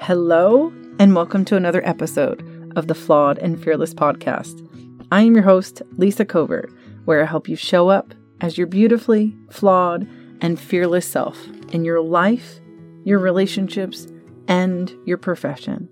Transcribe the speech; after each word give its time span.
Hello, 0.00 0.72
and 1.00 1.14
welcome 1.14 1.44
to 1.44 1.56
another 1.56 1.86
episode 1.86 2.72
of 2.76 2.86
the 2.86 2.94
Flawed 2.94 3.36
and 3.38 3.62
Fearless 3.62 3.92
podcast. 3.92 4.66
I 5.10 5.22
am 5.22 5.34
your 5.34 5.42
host, 5.42 5.82
Lisa 5.96 6.24
Covert, 6.24 6.72
where 7.04 7.20
I 7.20 7.26
help 7.26 7.48
you 7.48 7.56
show 7.56 7.88
up 7.88 8.14
as 8.40 8.56
your 8.56 8.68
beautifully 8.68 9.36
flawed 9.50 10.08
and 10.40 10.58
fearless 10.58 11.04
self 11.04 11.44
in 11.72 11.84
your 11.84 12.00
life, 12.00 12.60
your 13.04 13.18
relationships, 13.18 14.06
and 14.46 14.94
your 15.04 15.18
profession. 15.18 15.88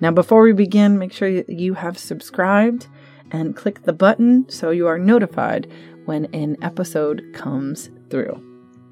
Now, 0.00 0.12
before 0.12 0.42
we 0.42 0.52
begin, 0.52 0.96
make 0.96 1.12
sure 1.12 1.28
you 1.28 1.74
have 1.74 1.98
subscribed 1.98 2.86
and 3.32 3.56
click 3.56 3.82
the 3.82 3.92
button 3.92 4.48
so 4.48 4.70
you 4.70 4.86
are 4.86 4.98
notified 4.98 5.70
when 6.06 6.26
an 6.26 6.56
episode 6.62 7.24
comes 7.34 7.90
through. 8.08 8.40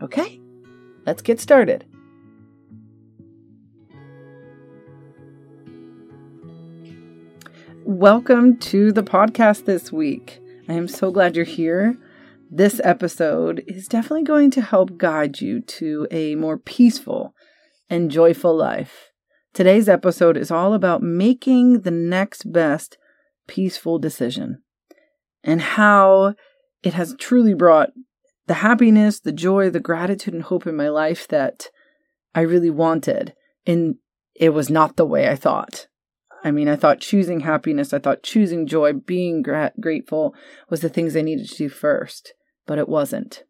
Okay, 0.02 0.40
let's 1.06 1.22
get 1.22 1.40
started. 1.40 1.86
Welcome 7.88 8.56
to 8.58 8.90
the 8.90 9.04
podcast 9.04 9.64
this 9.64 9.92
week. 9.92 10.40
I 10.68 10.72
am 10.72 10.88
so 10.88 11.12
glad 11.12 11.36
you're 11.36 11.44
here. 11.44 11.96
This 12.50 12.80
episode 12.82 13.62
is 13.68 13.86
definitely 13.86 14.24
going 14.24 14.50
to 14.50 14.60
help 14.60 14.98
guide 14.98 15.40
you 15.40 15.60
to 15.60 16.08
a 16.10 16.34
more 16.34 16.58
peaceful 16.58 17.32
and 17.88 18.10
joyful 18.10 18.56
life. 18.56 19.12
Today's 19.54 19.88
episode 19.88 20.36
is 20.36 20.50
all 20.50 20.74
about 20.74 21.00
making 21.00 21.82
the 21.82 21.92
next 21.92 22.52
best 22.52 22.98
peaceful 23.46 24.00
decision 24.00 24.64
and 25.44 25.62
how 25.62 26.34
it 26.82 26.94
has 26.94 27.14
truly 27.20 27.54
brought 27.54 27.90
the 28.48 28.54
happiness, 28.54 29.20
the 29.20 29.30
joy, 29.30 29.70
the 29.70 29.78
gratitude, 29.78 30.34
and 30.34 30.42
hope 30.42 30.66
in 30.66 30.74
my 30.74 30.88
life 30.88 31.28
that 31.28 31.68
I 32.34 32.40
really 32.40 32.68
wanted. 32.68 33.32
And 33.64 33.94
it 34.34 34.48
was 34.48 34.68
not 34.68 34.96
the 34.96 35.06
way 35.06 35.28
I 35.28 35.36
thought. 35.36 35.86
I 36.46 36.52
mean, 36.52 36.68
I 36.68 36.76
thought 36.76 37.00
choosing 37.00 37.40
happiness, 37.40 37.92
I 37.92 37.98
thought 37.98 38.22
choosing 38.22 38.68
joy, 38.68 38.92
being 38.92 39.42
gra- 39.42 39.72
grateful 39.80 40.32
was 40.70 40.80
the 40.80 40.88
things 40.88 41.16
I 41.16 41.22
needed 41.22 41.48
to 41.48 41.56
do 41.56 41.68
first, 41.68 42.34
but 42.66 42.78
it 42.78 42.88
wasn't. 42.88 43.42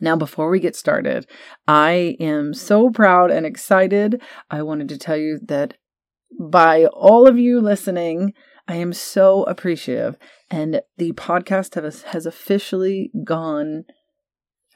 Now, 0.00 0.16
before 0.16 0.48
we 0.48 0.58
get 0.58 0.74
started, 0.74 1.26
I 1.66 2.16
am 2.18 2.54
so 2.54 2.88
proud 2.88 3.30
and 3.30 3.44
excited. 3.44 4.22
I 4.50 4.62
wanted 4.62 4.88
to 4.88 4.96
tell 4.96 5.18
you 5.18 5.38
that 5.48 5.74
by 6.40 6.86
all 6.86 7.28
of 7.28 7.38
you 7.38 7.60
listening, 7.60 8.32
I 8.66 8.76
am 8.76 8.94
so 8.94 9.42
appreciative. 9.42 10.16
And 10.50 10.80
the 10.96 11.12
podcast 11.12 11.74
has, 11.74 12.04
has 12.04 12.24
officially 12.24 13.10
gone 13.22 13.84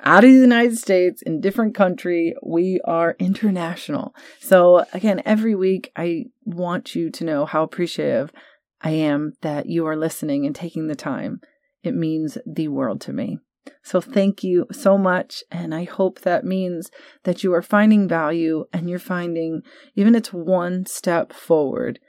out 0.03 0.25
of 0.25 0.31
the 0.31 0.37
United 0.37 0.77
States 0.79 1.23
in 1.23 1.41
different 1.41 1.75
country. 1.75 2.35
We 2.43 2.81
are 2.85 3.17
international. 3.19 4.15
So 4.41 4.85
again, 4.93 5.23
every 5.25 5.55
week 5.55 5.91
I 5.97 6.27
want 6.45 6.95
you 6.95 7.11
to 7.11 7.25
know 7.25 7.47
how 7.47 7.63
appreciative 7.63 8.33
I 8.81 8.91
am 8.91 9.35
that 9.43 9.67
you 9.67 9.87
are 9.87 9.97
listening 9.97 10.45
and 10.45 10.55
taking 10.55 10.89
the 10.89 10.97
time. 10.97 11.41
It 11.83 11.95
means 11.95 12.39
the 12.47 12.69
world 12.69 13.01
to 13.03 13.13
me. 13.13 13.39
So 13.85 14.01
thank 14.01 14.43
you 14.43 14.67
so 14.73 14.99
much. 14.99 15.45
And 15.51 15.75
I 15.75 15.85
hope 15.85 16.21
that 16.21 16.45
means 16.45 16.91
that 17.23 17.45
you 17.45 17.55
are 17.55 17.63
finding 17.63 18.09
value 18.09 18.65
and 18.73 18.91
you're 18.91 18.99
finding, 18.99 19.63
even 19.95 20.15
it's 20.15 20.33
one 20.33 20.85
step 20.87 21.33
forward, 21.33 22.01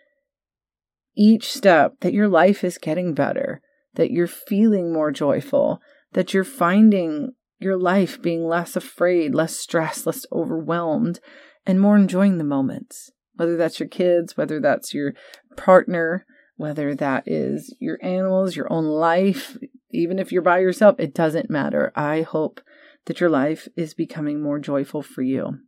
each 1.16 1.54
step 1.54 2.00
that 2.02 2.14
your 2.14 2.28
life 2.28 2.64
is 2.64 2.80
getting 2.80 3.14
better, 3.14 3.62
that 3.94 4.10
you're 4.10 4.26
feeling 4.28 4.92
more 4.92 5.12
joyful, 5.12 5.80
that 6.14 6.34
you're 6.34 6.44
finding 6.44 7.34
your 7.64 7.78
life 7.78 8.22
being 8.22 8.46
less 8.46 8.76
afraid, 8.76 9.34
less 9.34 9.56
stressed, 9.56 10.06
less 10.06 10.26
overwhelmed, 10.32 11.20
and 11.66 11.80
more 11.80 11.96
enjoying 11.96 12.38
the 12.38 12.44
moments. 12.44 13.12
Whether 13.36 13.58
that's 13.58 13.80
your 13.80 13.90
kids, 13.90 14.38
whether 14.38 14.60
that's 14.60 14.94
your 14.94 15.14
partner, 15.58 16.26
whether 16.56 16.94
that 16.96 17.24
is 17.26 17.76
your 17.80 17.98
animals, 18.04 18.56
your 18.56 18.72
own 18.72 18.86
life, 18.86 19.58
even 19.92 20.20
if 20.20 20.32
you're 20.32 20.42
by 20.42 20.60
yourself, 20.60 21.00
it 21.00 21.14
doesn't 21.14 21.50
matter. 21.50 21.92
I 21.96 22.22
hope 22.22 22.62
that 23.06 23.20
your 23.20 23.30
life 23.30 23.68
is 23.76 23.94
becoming 23.94 24.42
more 24.42 24.60
joyful 24.60 25.02
for 25.02 25.22
you. 25.22 25.60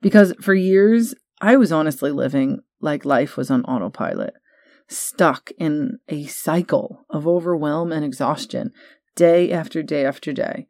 Because 0.00 0.34
for 0.40 0.54
years, 0.54 1.14
I 1.40 1.56
was 1.56 1.72
honestly 1.72 2.10
living 2.10 2.60
like 2.80 3.04
life 3.04 3.36
was 3.36 3.50
on 3.50 3.64
autopilot, 3.64 4.34
stuck 4.88 5.50
in 5.58 5.98
a 6.08 6.26
cycle 6.26 7.04
of 7.10 7.26
overwhelm 7.26 7.92
and 7.92 8.04
exhaustion, 8.04 8.72
day 9.14 9.50
after 9.50 9.82
day 9.82 10.04
after 10.04 10.32
day. 10.32 10.66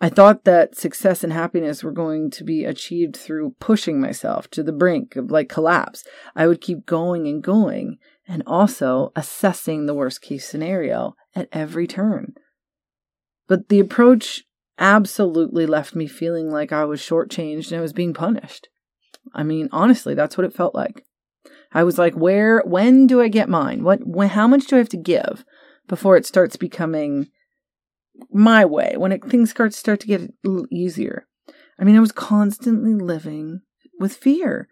I 0.00 0.10
thought 0.10 0.44
that 0.44 0.76
success 0.76 1.24
and 1.24 1.32
happiness 1.32 1.82
were 1.82 1.92
going 1.92 2.30
to 2.32 2.44
be 2.44 2.64
achieved 2.64 3.16
through 3.16 3.56
pushing 3.58 3.98
myself 4.00 4.48
to 4.50 4.62
the 4.62 4.72
brink 4.72 5.16
of 5.16 5.30
like 5.30 5.48
collapse. 5.48 6.04
I 6.34 6.46
would 6.46 6.60
keep 6.60 6.84
going 6.84 7.26
and 7.26 7.42
going 7.42 7.98
and 8.28 8.42
also 8.46 9.12
assessing 9.16 9.86
the 9.86 9.94
worst 9.94 10.20
case 10.20 10.46
scenario 10.46 11.14
at 11.34 11.48
every 11.50 11.86
turn. 11.86 12.34
But 13.46 13.68
the 13.68 13.80
approach 13.80 14.44
absolutely 14.78 15.64
left 15.64 15.94
me 15.94 16.06
feeling 16.06 16.50
like 16.50 16.72
I 16.72 16.84
was 16.84 17.00
shortchanged 17.00 17.70
and 17.70 17.78
I 17.78 17.82
was 17.82 17.94
being 17.94 18.12
punished. 18.12 18.68
I 19.32 19.44
mean, 19.44 19.68
honestly, 19.72 20.14
that's 20.14 20.36
what 20.36 20.44
it 20.44 20.54
felt 20.54 20.74
like. 20.74 21.04
I 21.72 21.84
was 21.84 21.98
like, 21.98 22.14
where, 22.14 22.60
when 22.66 23.06
do 23.06 23.20
I 23.20 23.28
get 23.28 23.48
mine? 23.48 23.82
What, 23.82 24.06
when, 24.06 24.28
how 24.28 24.46
much 24.46 24.66
do 24.66 24.76
I 24.76 24.78
have 24.78 24.88
to 24.90 24.96
give 24.96 25.44
before 25.88 26.16
it 26.16 26.26
starts 26.26 26.56
becoming 26.56 27.28
my 28.30 28.64
way 28.64 28.94
when 28.96 29.12
it, 29.12 29.24
things 29.24 29.50
start 29.50 29.74
start 29.74 30.00
to 30.00 30.06
get 30.06 30.20
a 30.22 30.28
little 30.44 30.66
easier. 30.70 31.26
I 31.78 31.84
mean, 31.84 31.96
I 31.96 32.00
was 32.00 32.12
constantly 32.12 32.94
living 32.94 33.60
with 33.98 34.16
fear 34.16 34.68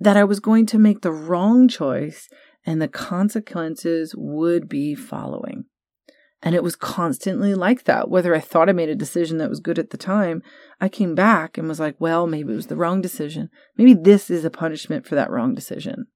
that 0.00 0.16
I 0.16 0.24
was 0.24 0.40
going 0.40 0.66
to 0.66 0.78
make 0.78 1.00
the 1.00 1.12
wrong 1.12 1.68
choice 1.68 2.28
and 2.64 2.80
the 2.80 2.88
consequences 2.88 4.14
would 4.16 4.68
be 4.68 4.94
following. 4.94 5.64
And 6.40 6.54
it 6.54 6.62
was 6.62 6.76
constantly 6.76 7.54
like 7.54 7.84
that. 7.84 8.08
Whether 8.08 8.34
I 8.34 8.40
thought 8.40 8.68
I 8.68 8.72
made 8.72 8.88
a 8.88 8.94
decision 8.94 9.38
that 9.38 9.48
was 9.48 9.58
good 9.58 9.78
at 9.78 9.90
the 9.90 9.96
time, 9.96 10.42
I 10.80 10.88
came 10.88 11.16
back 11.16 11.58
and 11.58 11.66
was 11.66 11.80
like, 11.80 11.96
well, 11.98 12.28
maybe 12.28 12.52
it 12.52 12.56
was 12.56 12.68
the 12.68 12.76
wrong 12.76 13.00
decision. 13.00 13.50
Maybe 13.76 13.94
this 13.94 14.30
is 14.30 14.44
a 14.44 14.50
punishment 14.50 15.04
for 15.04 15.16
that 15.16 15.30
wrong 15.30 15.54
decision. 15.54 16.06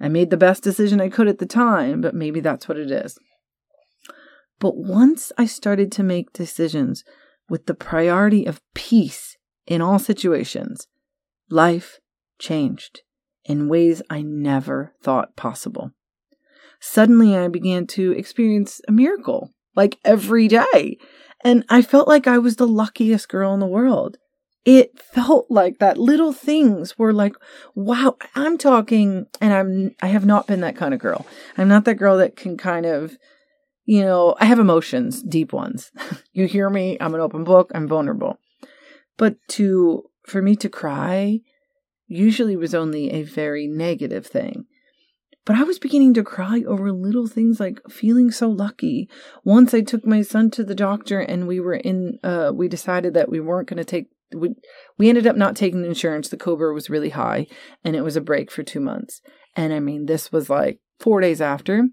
I 0.00 0.08
made 0.08 0.30
the 0.30 0.38
best 0.38 0.62
decision 0.62 1.00
I 1.00 1.10
could 1.10 1.28
at 1.28 1.38
the 1.38 1.46
time, 1.46 2.00
but 2.00 2.14
maybe 2.14 2.40
that's 2.40 2.68
what 2.68 2.78
it 2.78 2.90
is. 2.90 3.18
But 4.58 4.76
once 4.76 5.32
I 5.38 5.46
started 5.46 5.92
to 5.92 6.02
make 6.02 6.32
decisions 6.32 7.04
with 7.48 7.66
the 7.66 7.74
priority 7.74 8.44
of 8.44 8.60
peace 8.74 9.36
in 9.66 9.80
all 9.80 9.98
situations, 9.98 10.86
life 11.48 11.98
changed 12.38 13.02
in 13.44 13.68
ways 13.68 14.02
I 14.10 14.22
never 14.22 14.94
thought 15.02 15.36
possible. 15.36 15.92
Suddenly, 16.80 17.36
I 17.36 17.48
began 17.48 17.86
to 17.88 18.12
experience 18.12 18.80
a 18.86 18.92
miracle 18.92 19.50
like 19.74 19.98
every 20.04 20.48
day. 20.48 20.98
And 21.44 21.64
I 21.68 21.82
felt 21.82 22.08
like 22.08 22.26
I 22.26 22.38
was 22.38 22.56
the 22.56 22.66
luckiest 22.66 23.28
girl 23.28 23.54
in 23.54 23.60
the 23.60 23.66
world. 23.66 24.18
It 24.64 25.00
felt 25.00 25.46
like 25.48 25.78
that 25.78 25.96
little 25.96 26.32
things 26.32 26.98
were 26.98 27.12
like, 27.12 27.34
wow, 27.74 28.16
I'm 28.34 28.58
talking, 28.58 29.26
and 29.40 29.54
I'm, 29.54 29.94
I 30.02 30.08
have 30.08 30.26
not 30.26 30.46
been 30.46 30.60
that 30.60 30.76
kind 30.76 30.92
of 30.92 31.00
girl. 31.00 31.26
I'm 31.56 31.68
not 31.68 31.84
that 31.84 31.94
girl 31.94 32.18
that 32.18 32.36
can 32.36 32.56
kind 32.56 32.84
of 32.84 33.16
you 33.88 34.02
know, 34.02 34.34
I 34.38 34.44
have 34.44 34.58
emotions, 34.58 35.22
deep 35.22 35.50
ones. 35.50 35.90
you 36.34 36.46
hear 36.46 36.68
me, 36.68 36.98
I'm 37.00 37.14
an 37.14 37.22
open 37.22 37.42
book, 37.42 37.72
I'm 37.74 37.88
vulnerable. 37.88 38.38
But 39.16 39.36
to, 39.52 40.02
for 40.26 40.42
me 40.42 40.56
to 40.56 40.68
cry 40.68 41.40
usually 42.06 42.54
was 42.54 42.74
only 42.74 43.10
a 43.10 43.22
very 43.22 43.66
negative 43.66 44.26
thing. 44.26 44.66
But 45.46 45.56
I 45.56 45.62
was 45.62 45.78
beginning 45.78 46.12
to 46.14 46.22
cry 46.22 46.62
over 46.68 46.92
little 46.92 47.26
things 47.26 47.60
like 47.60 47.80
feeling 47.88 48.30
so 48.30 48.50
lucky. 48.50 49.08
Once 49.42 49.72
I 49.72 49.80
took 49.80 50.04
my 50.04 50.20
son 50.20 50.50
to 50.50 50.64
the 50.64 50.74
doctor 50.74 51.20
and 51.20 51.48
we 51.48 51.58
were 51.58 51.76
in, 51.76 52.18
uh, 52.22 52.52
we 52.54 52.68
decided 52.68 53.14
that 53.14 53.30
we 53.30 53.40
weren't 53.40 53.70
going 53.70 53.78
to 53.78 53.86
take, 53.86 54.08
we, 54.36 54.50
we 54.98 55.08
ended 55.08 55.26
up 55.26 55.36
not 55.36 55.56
taking 55.56 55.82
insurance. 55.86 56.28
The 56.28 56.36
Cobra 56.36 56.74
was 56.74 56.90
really 56.90 57.10
high 57.10 57.46
and 57.82 57.96
it 57.96 58.02
was 58.02 58.16
a 58.16 58.20
break 58.20 58.50
for 58.50 58.62
two 58.62 58.80
months. 58.80 59.22
And 59.56 59.72
I 59.72 59.80
mean, 59.80 60.04
this 60.04 60.30
was 60.30 60.50
like 60.50 60.78
four 61.00 61.22
days 61.22 61.40
after. 61.40 61.84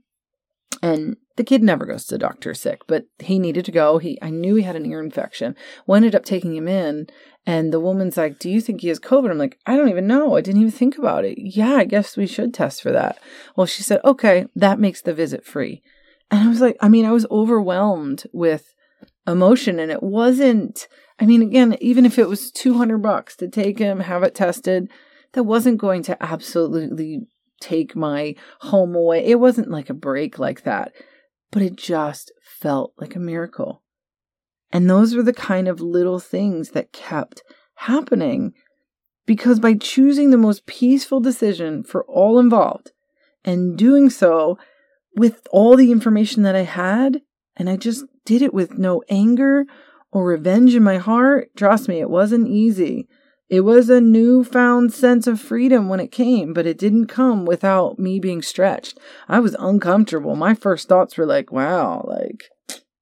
And 0.81 1.15
the 1.35 1.43
kid 1.43 1.63
never 1.63 1.85
goes 1.85 2.05
to 2.05 2.15
the 2.15 2.19
doctor 2.19 2.53
sick, 2.53 2.81
but 2.87 3.05
he 3.19 3.39
needed 3.39 3.65
to 3.65 3.71
go. 3.71 3.97
He 3.97 4.17
I 4.21 4.29
knew 4.29 4.55
he 4.55 4.63
had 4.63 4.75
an 4.75 4.85
ear 4.85 5.01
infection. 5.01 5.55
We 5.85 5.97
ended 5.97 6.15
up 6.15 6.25
taking 6.25 6.55
him 6.55 6.67
in, 6.67 7.07
and 7.45 7.73
the 7.73 7.79
woman's 7.79 8.17
like, 8.17 8.39
"Do 8.39 8.49
you 8.49 8.61
think 8.61 8.81
he 8.81 8.87
has 8.87 8.99
COVID?" 8.99 9.29
I'm 9.29 9.37
like, 9.37 9.59
"I 9.65 9.75
don't 9.75 9.89
even 9.89 10.07
know. 10.07 10.35
I 10.35 10.41
didn't 10.41 10.61
even 10.61 10.71
think 10.71 10.97
about 10.97 11.25
it. 11.25 11.37
Yeah, 11.37 11.75
I 11.75 11.85
guess 11.85 12.17
we 12.17 12.27
should 12.27 12.53
test 12.53 12.81
for 12.81 12.91
that." 12.91 13.19
Well, 13.55 13.67
she 13.67 13.83
said, 13.83 14.01
"Okay, 14.03 14.45
that 14.55 14.79
makes 14.79 15.01
the 15.01 15.13
visit 15.13 15.45
free." 15.45 15.81
And 16.31 16.43
I 16.43 16.49
was 16.49 16.61
like, 16.61 16.77
I 16.81 16.89
mean, 16.89 17.05
I 17.05 17.11
was 17.11 17.27
overwhelmed 17.29 18.23
with 18.33 18.73
emotion, 19.27 19.79
and 19.79 19.91
it 19.91 20.03
wasn't. 20.03 20.87
I 21.19 21.25
mean, 21.25 21.41
again, 21.41 21.77
even 21.79 22.05
if 22.05 22.19
it 22.19 22.27
was 22.27 22.51
200 22.51 22.97
bucks 22.97 23.35
to 23.37 23.47
take 23.47 23.79
him, 23.79 24.01
have 24.01 24.23
it 24.23 24.35
tested, 24.35 24.89
that 25.33 25.43
wasn't 25.43 25.77
going 25.77 26.03
to 26.03 26.21
absolutely 26.21 27.27
take 27.61 27.95
my 27.95 28.35
home 28.61 28.95
away. 28.95 29.25
It 29.25 29.39
wasn't 29.39 29.71
like 29.71 29.89
a 29.89 29.93
break 29.93 30.39
like 30.39 30.63
that, 30.63 30.93
but 31.51 31.61
it 31.61 31.75
just 31.75 32.31
felt 32.41 32.93
like 32.99 33.15
a 33.15 33.19
miracle. 33.19 33.81
And 34.71 34.89
those 34.89 35.15
were 35.15 35.23
the 35.23 35.33
kind 35.33 35.67
of 35.67 35.79
little 35.81 36.19
things 36.19 36.71
that 36.71 36.91
kept 36.91 37.43
happening 37.75 38.53
Because 39.25 39.59
by 39.59 39.73
choosing 39.73 40.29
the 40.29 40.37
most 40.37 40.65
peaceful 40.65 41.19
decision 41.19 41.83
for 41.83 42.05
all 42.05 42.39
involved 42.39 42.91
and 43.43 43.77
doing 43.77 44.09
so 44.09 44.57
with 45.15 45.47
all 45.51 45.75
the 45.75 45.91
information 45.91 46.43
that 46.43 46.55
I 46.55 46.63
had, 46.63 47.21
and 47.55 47.69
I 47.69 47.77
just 47.77 48.05
did 48.25 48.41
it 48.41 48.53
with 48.53 48.77
no 48.77 49.01
anger 49.09 49.65
or 50.11 50.25
revenge 50.25 50.75
in 50.75 50.83
my 50.83 50.97
heart, 50.97 51.49
trust 51.55 51.87
me, 51.87 51.99
it 51.99 52.09
wasn't 52.09 52.47
easy. 52.47 53.07
It 53.47 53.61
was 53.61 53.89
a 53.89 54.01
newfound 54.01 54.91
sense 54.91 55.27
of 55.27 55.39
freedom 55.39 55.87
when 55.87 55.99
it 55.99 56.11
came, 56.11 56.53
but 56.53 56.65
it 56.65 56.79
didn't 56.79 57.07
come 57.07 57.45
without 57.45 57.99
me 57.99 58.19
being 58.19 58.41
stretched. 58.41 58.97
I 59.27 59.39
was 59.39 59.55
uncomfortable. 59.59 60.35
My 60.35 60.55
first 60.55 60.87
thoughts 60.87 61.15
were 61.15 61.27
like, 61.27 61.51
wow, 61.51 62.03
like, 62.07 62.45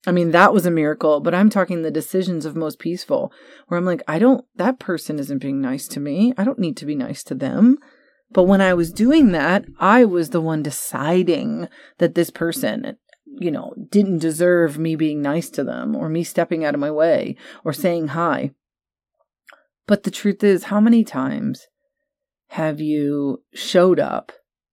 I 0.06 0.12
mean, 0.12 0.31
that 0.31 0.54
was 0.54 0.66
a 0.66 0.72
miracle, 0.72 1.22
but 1.22 1.34
I'm 1.34 1.50
talking 1.50 1.81
the 1.81 1.92
decisions 1.92 2.45
of 2.45 2.57
most 2.57 2.78
peaceful, 2.78 3.31
where 3.68 3.78
I'm 3.78 3.86
like, 3.86 4.04
I 4.06 4.19
don't, 4.19 4.44
that 4.57 4.80
person 4.80 5.18
isn't 5.18 5.38
being 5.38 5.62
nice 5.62 5.88
to 5.90 6.01
me. 6.01 6.34
I 6.38 6.44
don't 6.44 6.60
need 6.60 6.75
to 6.78 6.86
be 6.86 6.95
nice 6.95 7.24
to 7.24 7.36
them. 7.36 7.78
But 8.30 8.44
when 8.44 8.60
I 8.60 8.74
was 8.74 8.92
doing 8.92 9.31
that, 9.31 9.63
I 9.80 10.04
was 10.04 10.31
the 10.31 10.42
one 10.42 10.62
deciding 10.62 11.69
that 12.00 12.16
this 12.16 12.30
person, 12.30 12.98
you 13.25 13.51
know, 13.51 13.74
didn't 13.90 14.18
deserve 14.18 14.78
me 14.78 14.98
being 14.98 15.22
nice 15.22 15.50
to 15.51 15.63
them 15.63 15.95
or 15.95 16.10
me 16.10 16.25
stepping 16.25 16.66
out 16.66 16.74
of 16.74 16.81
my 16.81 16.92
way 16.92 17.38
or 17.63 17.72
saying 17.72 18.10
hi. 18.10 18.51
But 19.85 20.03
the 20.03 20.12
truth 20.12 20.44
is, 20.44 20.65
how 20.65 20.80
many 20.80 21.03
times 21.03 21.68
have 22.50 22.80
you 22.80 23.44
showed 23.53 24.00
up 24.00 24.31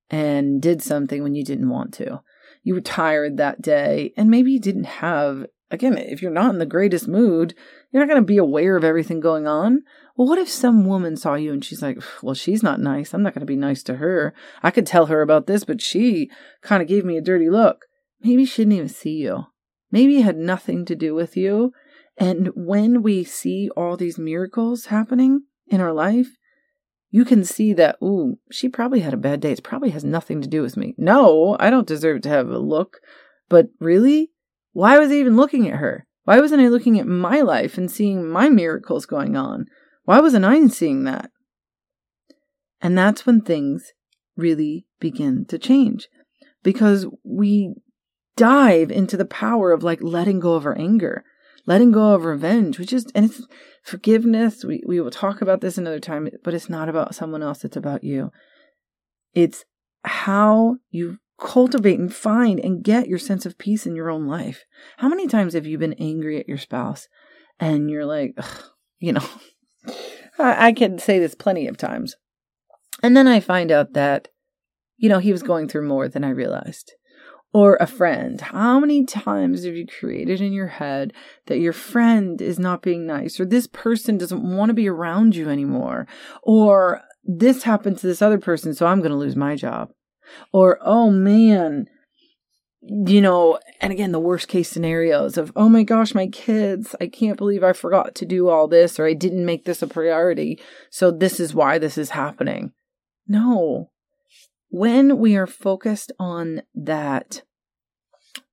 and 0.09 0.61
did 0.61 0.83
something 0.83 1.23
when 1.23 1.35
you 1.35 1.45
didn't 1.45 1.71
want 1.71 1.93
to? 1.95 2.21
You 2.63 2.75
were 2.75 2.81
tired 2.81 3.37
that 3.37 3.63
day, 3.63 4.13
and 4.17 4.31
maybe 4.31 4.53
you 4.53 4.61
didn't 4.61 4.85
have, 4.85 5.47
again, 5.71 5.97
if 5.97 6.21
you're 6.21 6.31
not 6.31 6.53
in 6.53 6.59
the 6.59 6.67
greatest 6.67 7.09
mood, 7.09 7.55
you're 7.91 8.03
not 8.03 8.09
going 8.09 8.23
to 8.23 8.27
be 8.27 8.37
aware 8.37 8.77
of 8.77 8.85
everything 8.85 9.19
going 9.19 9.47
on. 9.47 9.83
Well, 10.17 10.29
what 10.29 10.39
if 10.39 10.49
some 10.49 10.85
woman 10.85 11.17
saw 11.17 11.35
you 11.35 11.53
and 11.53 11.65
she's 11.65 11.81
like, 11.81 11.99
well, 12.23 12.35
she's 12.35 12.63
not 12.63 12.81
nice. 12.81 13.15
I'm 13.15 13.23
not 13.23 13.33
going 13.33 13.41
to 13.41 13.47
be 13.47 13.57
nice 13.57 13.83
to 13.85 13.97
her. 13.97 14.35
I 14.63 14.71
could 14.71 14.87
tell 14.87 15.07
her 15.07 15.23
about 15.23 15.47
this, 15.47 15.65
but 15.65 15.81
she 15.81 16.31
kind 16.61 16.83
of 16.83 16.89
gave 16.89 17.05
me 17.05 17.17
a 17.17 17.23
dirty 17.23 17.49
look. 17.49 17.87
Maybe 18.21 18.45
she 18.45 18.63
didn't 18.63 18.75
even 18.75 18.89
see 18.89 19.15
you. 19.15 19.47
Maybe 19.91 20.19
it 20.19 20.25
had 20.25 20.37
nothing 20.37 20.85
to 20.85 20.95
do 20.95 21.15
with 21.15 21.37
you. 21.37 21.73
And 22.21 22.51
when 22.55 23.03
we 23.03 23.25
see 23.25 23.71
all 23.75 23.97
these 23.97 24.19
miracles 24.19 24.87
happening 24.87 25.45
in 25.67 25.81
our 25.81 25.95
life, 25.95 26.37
you 27.11 27.25
can 27.25 27.45
see 27.45 27.73
that, 27.73 27.97
ooh, 28.03 28.39
she 28.53 28.69
probably 28.69 29.01
had 29.01 29.15
a 29.15 29.17
bad 29.17 29.41
day. 29.41 29.53
It 29.53 29.65
probably 29.65 29.91
has 29.91 30.05
nothing 30.05 30.43
to 30.43 30.49
do 30.49 30.61
with 30.61 30.77
me. 30.77 30.95
No, 30.99 31.57
I 31.59 31.71
don't 31.71 31.87
deserve 31.87 32.21
to 32.23 32.29
have 32.29 32.51
a 32.51 32.59
look. 32.59 32.99
But 33.49 33.69
really? 33.81 34.31
Why 34.73 34.99
was 34.99 35.11
I 35.11 35.15
even 35.15 35.35
looking 35.35 35.67
at 35.67 35.79
her? 35.79 36.07
Why 36.25 36.39
wasn't 36.41 36.61
I 36.61 36.69
looking 36.69 37.01
at 37.01 37.07
my 37.07 37.41
life 37.41 37.79
and 37.79 37.91
seeing 37.91 38.29
my 38.29 38.51
miracles 38.51 39.07
going 39.07 39.35
on? 39.35 39.67
Why 40.05 40.21
wasn't 40.21 40.45
I 40.45 40.65
seeing 40.69 41.05
that? 41.05 41.31
And 42.83 42.97
that's 42.97 43.25
when 43.25 43.41
things 43.41 43.93
really 44.37 44.87
begin 45.01 45.47
to 45.47 45.59
change 45.59 46.09
because 46.63 47.07
we 47.25 47.75
dive 48.37 48.91
into 48.91 49.17
the 49.17 49.25
power 49.25 49.73
of 49.73 49.83
like 49.83 50.03
letting 50.03 50.39
go 50.39 50.55
of 50.55 50.67
our 50.67 50.79
anger 50.79 51.25
letting 51.71 51.93
go 51.93 52.15
of 52.15 52.25
revenge, 52.25 52.81
which 52.81 52.93
is, 52.93 53.07
and 53.15 53.27
it's 53.27 53.47
forgiveness. 53.85 54.65
We, 54.65 54.83
we 54.85 55.01
will 55.01 55.13
talk 55.13 55.41
about 55.41 55.61
this 55.61 55.79
another 55.79 56.01
time, 56.01 56.29
but 56.43 56.53
it's 56.53 56.69
not 56.69 56.89
about 56.89 57.15
someone 57.15 57.45
else. 57.45 57.65
It's 57.65 57.77
about 57.77 58.03
you. 58.03 58.33
It's 59.35 59.65
how 60.03 60.79
you 60.91 61.19
cultivate 61.39 62.01
and 62.01 62.13
find 62.13 62.59
and 62.59 62.83
get 62.83 63.07
your 63.07 63.21
sense 63.21 63.47
of 63.47 63.57
peace 63.57 63.87
in 63.87 63.95
your 63.95 64.11
own 64.11 64.27
life. 64.27 64.65
How 64.97 65.09
many 65.09 65.29
times 65.29 65.55
have 65.55 65.65
you 65.65 65.79
been 65.79 65.93
angry 65.93 66.41
at 66.41 66.49
your 66.49 66.59
spouse 66.59 67.07
and 67.61 67.89
you're 67.89 68.05
like, 68.05 68.37
you 68.99 69.13
know, 69.13 69.27
I, 70.41 70.67
I 70.67 70.73
can 70.73 70.99
say 70.99 71.21
this 71.21 71.37
plenty 71.37 71.69
of 71.69 71.77
times. 71.77 72.17
And 73.01 73.17
then 73.17 73.29
I 73.29 73.39
find 73.39 73.71
out 73.71 73.93
that, 73.93 74.27
you 74.97 75.09
know, 75.09 75.21
he 75.21 75.31
was 75.31 75.45
going 75.45 75.69
through 75.69 75.87
more 75.87 76.09
than 76.09 76.25
I 76.25 76.31
realized 76.31 76.95
or 77.53 77.77
a 77.81 77.87
friend. 77.87 78.41
How 78.41 78.79
many 78.79 79.05
times 79.05 79.65
have 79.65 79.75
you 79.75 79.87
created 79.87 80.41
in 80.41 80.53
your 80.53 80.69
head 80.69 81.13
that 81.47 81.59
your 81.59 81.73
friend 81.73 82.41
is 82.41 82.59
not 82.59 82.83
being 82.83 83.07
nice 83.07 83.41
or 83.41 83.45
this 83.45 83.67
person 83.67 84.19
doesn't 84.19 84.43
want 84.43 84.71
to 84.71 84.75
be 84.75 84.89
around 84.89 85.35
you 85.35 85.49
anymore 85.49 86.07
or 86.43 87.03
this 87.25 87.65
happened 87.65 87.99
to 87.99 88.07
this 88.07 88.23
other 88.23 88.39
person, 88.39 88.75
so 88.75 88.87
I'm 88.87 89.01
going 89.01 89.11
to 89.11 89.17
lose 89.17 89.37
my 89.37 89.57
job? 89.57 89.91
Or, 90.53 90.79
oh 90.83 91.11
man, 91.11 91.87
you 92.83 93.21
know, 93.21 93.59
and 93.81 93.93
again, 93.93 94.13
the 94.13 94.21
worst 94.21 94.49
case 94.49 94.71
scenarios 94.71 95.37
of, 95.37 95.53
oh 95.55 95.69
my 95.69 95.83
gosh, 95.83 96.15
my 96.15 96.29
kids, 96.29 96.95
I 97.01 97.09
can't 97.09 97.37
believe 97.37 97.63
I 97.63 97.73
forgot 97.73 98.15
to 98.17 98.27
do 98.27 98.49
all 98.49 98.69
this 98.69 98.99
or 98.99 99.07
I 99.07 99.13
didn't 99.13 99.45
make 99.45 99.65
this 99.65 99.83
a 99.83 99.87
priority. 99.87 100.61
So 100.91 101.11
this 101.11 101.41
is 101.41 101.55
why 101.55 101.79
this 101.79 101.99
is 101.99 102.11
happening. 102.11 102.73
No, 103.27 103.91
when 104.71 105.19
we 105.19 105.37
are 105.37 105.47
focused 105.47 106.13
on 106.19 106.63
that 106.75 107.43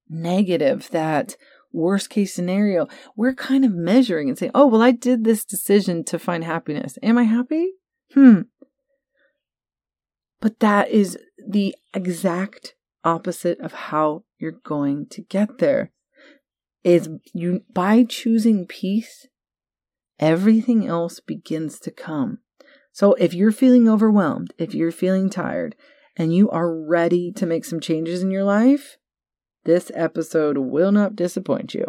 negative, 0.10 0.90
that 0.92 1.38
worst 1.72 2.10
case 2.10 2.34
scenario, 2.34 2.88
we're 3.16 3.36
kind 3.36 3.64
of 3.64 3.74
measuring 3.74 4.28
and 4.28 4.38
saying, 4.38 4.52
oh, 4.56 4.68
well, 4.68 4.82
I 4.82 4.92
did 4.92 5.24
this 5.24 5.46
decision 5.46 6.04
to 6.06 6.20
find 6.20 6.44
happiness. 6.44 6.98
Am 7.04 7.18
I 7.18 7.24
happy? 7.24 7.70
Hmm. 8.14 8.42
But 10.42 10.60
that 10.60 10.90
is 10.90 11.18
the 11.48 11.76
exact 11.94 12.76
opposite 13.04 13.60
of 13.60 13.74
how 13.74 14.24
you're 14.38 14.52
going 14.52 15.08
to 15.08 15.22
get 15.22 15.60
there. 15.60 15.92
Is 16.84 17.10
you 17.34 17.64
by 17.74 18.06
choosing 18.06 18.66
peace, 18.66 19.28
everything 20.20 20.88
else 20.88 21.20
begins 21.20 21.80
to 21.80 21.92
come. 21.92 22.40
So 22.92 23.14
if 23.16 23.34
you're 23.34 23.52
feeling 23.52 23.90
overwhelmed, 23.90 24.54
if 24.58 24.74
you're 24.74 24.92
feeling 24.92 25.30
tired, 25.30 25.76
and 26.18 26.34
you 26.34 26.50
are 26.50 26.74
ready 26.74 27.32
to 27.34 27.46
make 27.46 27.64
some 27.64 27.80
changes 27.80 28.24
in 28.24 28.32
your 28.32 28.44
life, 28.44 28.98
this 29.64 29.92
episode 29.94 30.58
will 30.58 30.92
not 30.92 31.16
disappoint 31.16 31.74
you. 31.74 31.86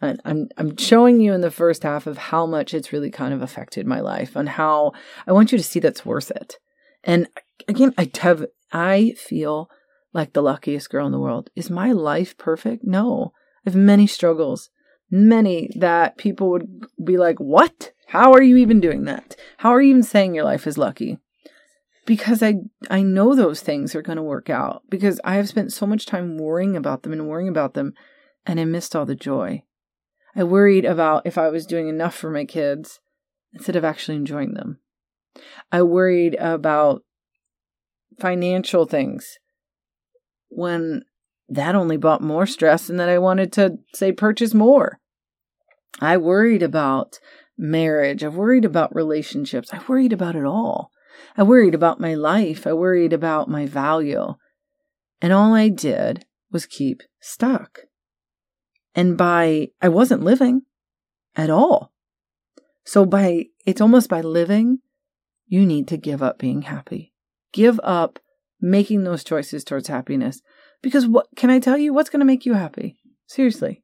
And 0.00 0.20
I'm 0.24 0.48
I'm 0.56 0.76
showing 0.76 1.20
you 1.20 1.32
in 1.32 1.40
the 1.40 1.50
first 1.50 1.84
half 1.84 2.06
of 2.06 2.18
how 2.18 2.46
much 2.46 2.74
it's 2.74 2.92
really 2.92 3.10
kind 3.10 3.32
of 3.32 3.42
affected 3.42 3.86
my 3.86 4.00
life 4.00 4.34
and 4.34 4.48
how 4.48 4.92
I 5.26 5.32
want 5.32 5.52
you 5.52 5.58
to 5.58 5.64
see 5.64 5.78
that's 5.78 6.04
worth 6.04 6.32
it. 6.32 6.56
And 7.04 7.28
again, 7.68 7.94
I 7.96 8.10
have 8.20 8.46
I 8.72 9.14
feel 9.16 9.70
like 10.12 10.32
the 10.32 10.42
luckiest 10.42 10.90
girl 10.90 11.06
in 11.06 11.12
the 11.12 11.20
world. 11.20 11.50
Is 11.54 11.70
my 11.70 11.92
life 11.92 12.36
perfect? 12.36 12.84
No. 12.84 13.32
I 13.64 13.70
have 13.70 13.76
many 13.76 14.08
struggles, 14.08 14.70
many 15.10 15.70
that 15.76 16.16
people 16.16 16.50
would 16.50 16.66
be 17.02 17.16
like, 17.16 17.38
"What? 17.38 17.92
How 18.08 18.32
are 18.32 18.42
you 18.42 18.56
even 18.56 18.80
doing 18.80 19.04
that? 19.04 19.36
How 19.58 19.70
are 19.70 19.80
you 19.80 19.90
even 19.90 20.02
saying 20.02 20.34
your 20.34 20.44
life 20.44 20.66
is 20.66 20.76
lucky?" 20.76 21.18
Because 22.06 22.42
I 22.42 22.56
I 22.90 23.02
know 23.02 23.34
those 23.34 23.60
things 23.60 23.94
are 23.94 24.02
going 24.02 24.16
to 24.16 24.22
work 24.22 24.50
out 24.50 24.82
because 24.88 25.20
I 25.24 25.36
have 25.36 25.48
spent 25.48 25.72
so 25.72 25.86
much 25.86 26.06
time 26.06 26.38
worrying 26.38 26.76
about 26.76 27.02
them 27.02 27.12
and 27.12 27.28
worrying 27.28 27.48
about 27.48 27.74
them 27.74 27.94
and 28.46 28.58
I 28.58 28.64
missed 28.64 28.96
all 28.96 29.06
the 29.06 29.14
joy. 29.14 29.62
I 30.34 30.44
worried 30.44 30.84
about 30.84 31.26
if 31.26 31.38
I 31.38 31.48
was 31.48 31.66
doing 31.66 31.88
enough 31.88 32.14
for 32.14 32.30
my 32.30 32.44
kids 32.44 33.00
instead 33.52 33.76
of 33.76 33.84
actually 33.84 34.16
enjoying 34.16 34.54
them. 34.54 34.78
I 35.70 35.82
worried 35.82 36.34
about 36.36 37.02
financial 38.18 38.86
things 38.86 39.38
when 40.48 41.02
that 41.48 41.74
only 41.74 41.96
brought 41.96 42.22
more 42.22 42.46
stress 42.46 42.88
and 42.88 42.98
that 42.98 43.08
I 43.08 43.18
wanted 43.18 43.52
to 43.54 43.78
say 43.94 44.12
purchase 44.12 44.54
more. 44.54 44.98
I 46.00 46.16
worried 46.16 46.62
about 46.62 47.18
marriage. 47.58 48.24
I 48.24 48.28
worried 48.28 48.64
about 48.64 48.94
relationships. 48.94 49.68
I 49.72 49.80
worried 49.86 50.12
about 50.12 50.34
it 50.34 50.44
all. 50.44 50.91
I 51.36 51.42
worried 51.42 51.74
about 51.74 52.00
my 52.00 52.14
life. 52.14 52.66
I 52.66 52.72
worried 52.72 53.12
about 53.12 53.48
my 53.48 53.66
value. 53.66 54.34
And 55.20 55.32
all 55.32 55.54
I 55.54 55.68
did 55.68 56.26
was 56.50 56.66
keep 56.66 57.02
stuck. 57.20 57.80
And 58.94 59.16
by, 59.16 59.68
I 59.80 59.88
wasn't 59.88 60.22
living 60.22 60.62
at 61.34 61.50
all. 61.50 61.92
So 62.84 63.06
by, 63.06 63.46
it's 63.64 63.80
almost 63.80 64.08
by 64.08 64.20
living, 64.20 64.78
you 65.46 65.64
need 65.64 65.88
to 65.88 65.96
give 65.96 66.22
up 66.22 66.38
being 66.38 66.62
happy. 66.62 67.12
Give 67.52 67.80
up 67.82 68.18
making 68.60 69.04
those 69.04 69.24
choices 69.24 69.64
towards 69.64 69.88
happiness. 69.88 70.40
Because 70.82 71.06
what, 71.06 71.26
can 71.36 71.50
I 71.50 71.58
tell 71.58 71.78
you 71.78 71.94
what's 71.94 72.10
going 72.10 72.20
to 72.20 72.26
make 72.26 72.44
you 72.44 72.54
happy? 72.54 72.96
Seriously. 73.26 73.82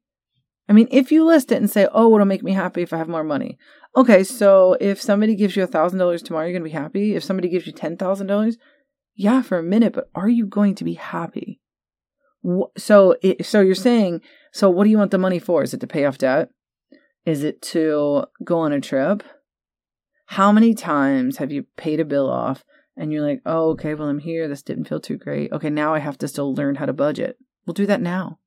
I 0.68 0.72
mean, 0.72 0.88
if 0.90 1.10
you 1.10 1.24
list 1.24 1.50
it 1.50 1.56
and 1.56 1.70
say, 1.70 1.88
oh, 1.92 2.08
what'll 2.08 2.26
make 2.26 2.42
me 2.42 2.52
happy 2.52 2.82
if 2.82 2.92
I 2.92 2.98
have 2.98 3.08
more 3.08 3.24
money? 3.24 3.56
Okay, 3.98 4.22
so 4.22 4.76
if 4.80 5.02
somebody 5.02 5.34
gives 5.34 5.56
you 5.56 5.64
a 5.64 5.66
$1,000 5.66 6.22
tomorrow, 6.22 6.44
you're 6.44 6.52
going 6.52 6.62
to 6.62 6.68
be 6.68 6.82
happy. 6.82 7.16
If 7.16 7.24
somebody 7.24 7.48
gives 7.48 7.66
you 7.66 7.72
$10,000, 7.72 8.56
yeah, 9.16 9.42
for 9.42 9.58
a 9.58 9.62
minute, 9.64 9.92
but 9.92 10.08
are 10.14 10.28
you 10.28 10.46
going 10.46 10.76
to 10.76 10.84
be 10.84 10.94
happy? 10.94 11.60
So, 12.76 13.16
it, 13.22 13.44
so 13.44 13.60
you're 13.60 13.74
saying, 13.74 14.20
so 14.52 14.70
what 14.70 14.84
do 14.84 14.90
you 14.90 14.98
want 14.98 15.10
the 15.10 15.18
money 15.18 15.40
for? 15.40 15.64
Is 15.64 15.74
it 15.74 15.80
to 15.80 15.88
pay 15.88 16.04
off 16.04 16.16
debt? 16.16 16.50
Is 17.26 17.42
it 17.42 17.60
to 17.62 18.26
go 18.44 18.60
on 18.60 18.72
a 18.72 18.80
trip? 18.80 19.24
How 20.26 20.52
many 20.52 20.74
times 20.74 21.38
have 21.38 21.50
you 21.50 21.64
paid 21.76 21.98
a 21.98 22.04
bill 22.04 22.30
off 22.30 22.64
and 22.96 23.12
you're 23.12 23.26
like, 23.26 23.40
oh, 23.44 23.70
okay, 23.70 23.94
well, 23.94 24.06
I'm 24.06 24.20
here. 24.20 24.46
This 24.46 24.62
didn't 24.62 24.84
feel 24.84 25.00
too 25.00 25.16
great. 25.16 25.50
Okay, 25.50 25.70
now 25.70 25.92
I 25.92 25.98
have 25.98 26.18
to 26.18 26.28
still 26.28 26.54
learn 26.54 26.76
how 26.76 26.86
to 26.86 26.92
budget. 26.92 27.36
We'll 27.66 27.74
do 27.74 27.86
that 27.86 28.00
now. 28.00 28.38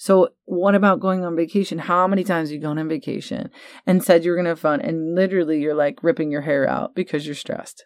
So, 0.00 0.30
what 0.46 0.74
about 0.74 0.98
going 0.98 1.26
on 1.26 1.36
vacation? 1.36 1.78
How 1.78 2.08
many 2.08 2.24
times 2.24 2.50
you 2.50 2.58
gone 2.58 2.78
on 2.78 2.88
vacation 2.88 3.50
and 3.86 4.02
said 4.02 4.24
you're 4.24 4.34
going 4.34 4.46
to 4.46 4.52
have 4.52 4.58
fun 4.58 4.80
and 4.80 5.14
literally 5.14 5.60
you're 5.60 5.74
like 5.74 6.02
ripping 6.02 6.32
your 6.32 6.40
hair 6.40 6.66
out 6.66 6.94
because 6.94 7.26
you're 7.26 7.34
stressed? 7.34 7.84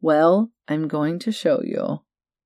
Well, 0.00 0.52
I'm 0.68 0.88
going 0.88 1.18
to 1.18 1.32
show 1.32 1.60
you 1.62 2.00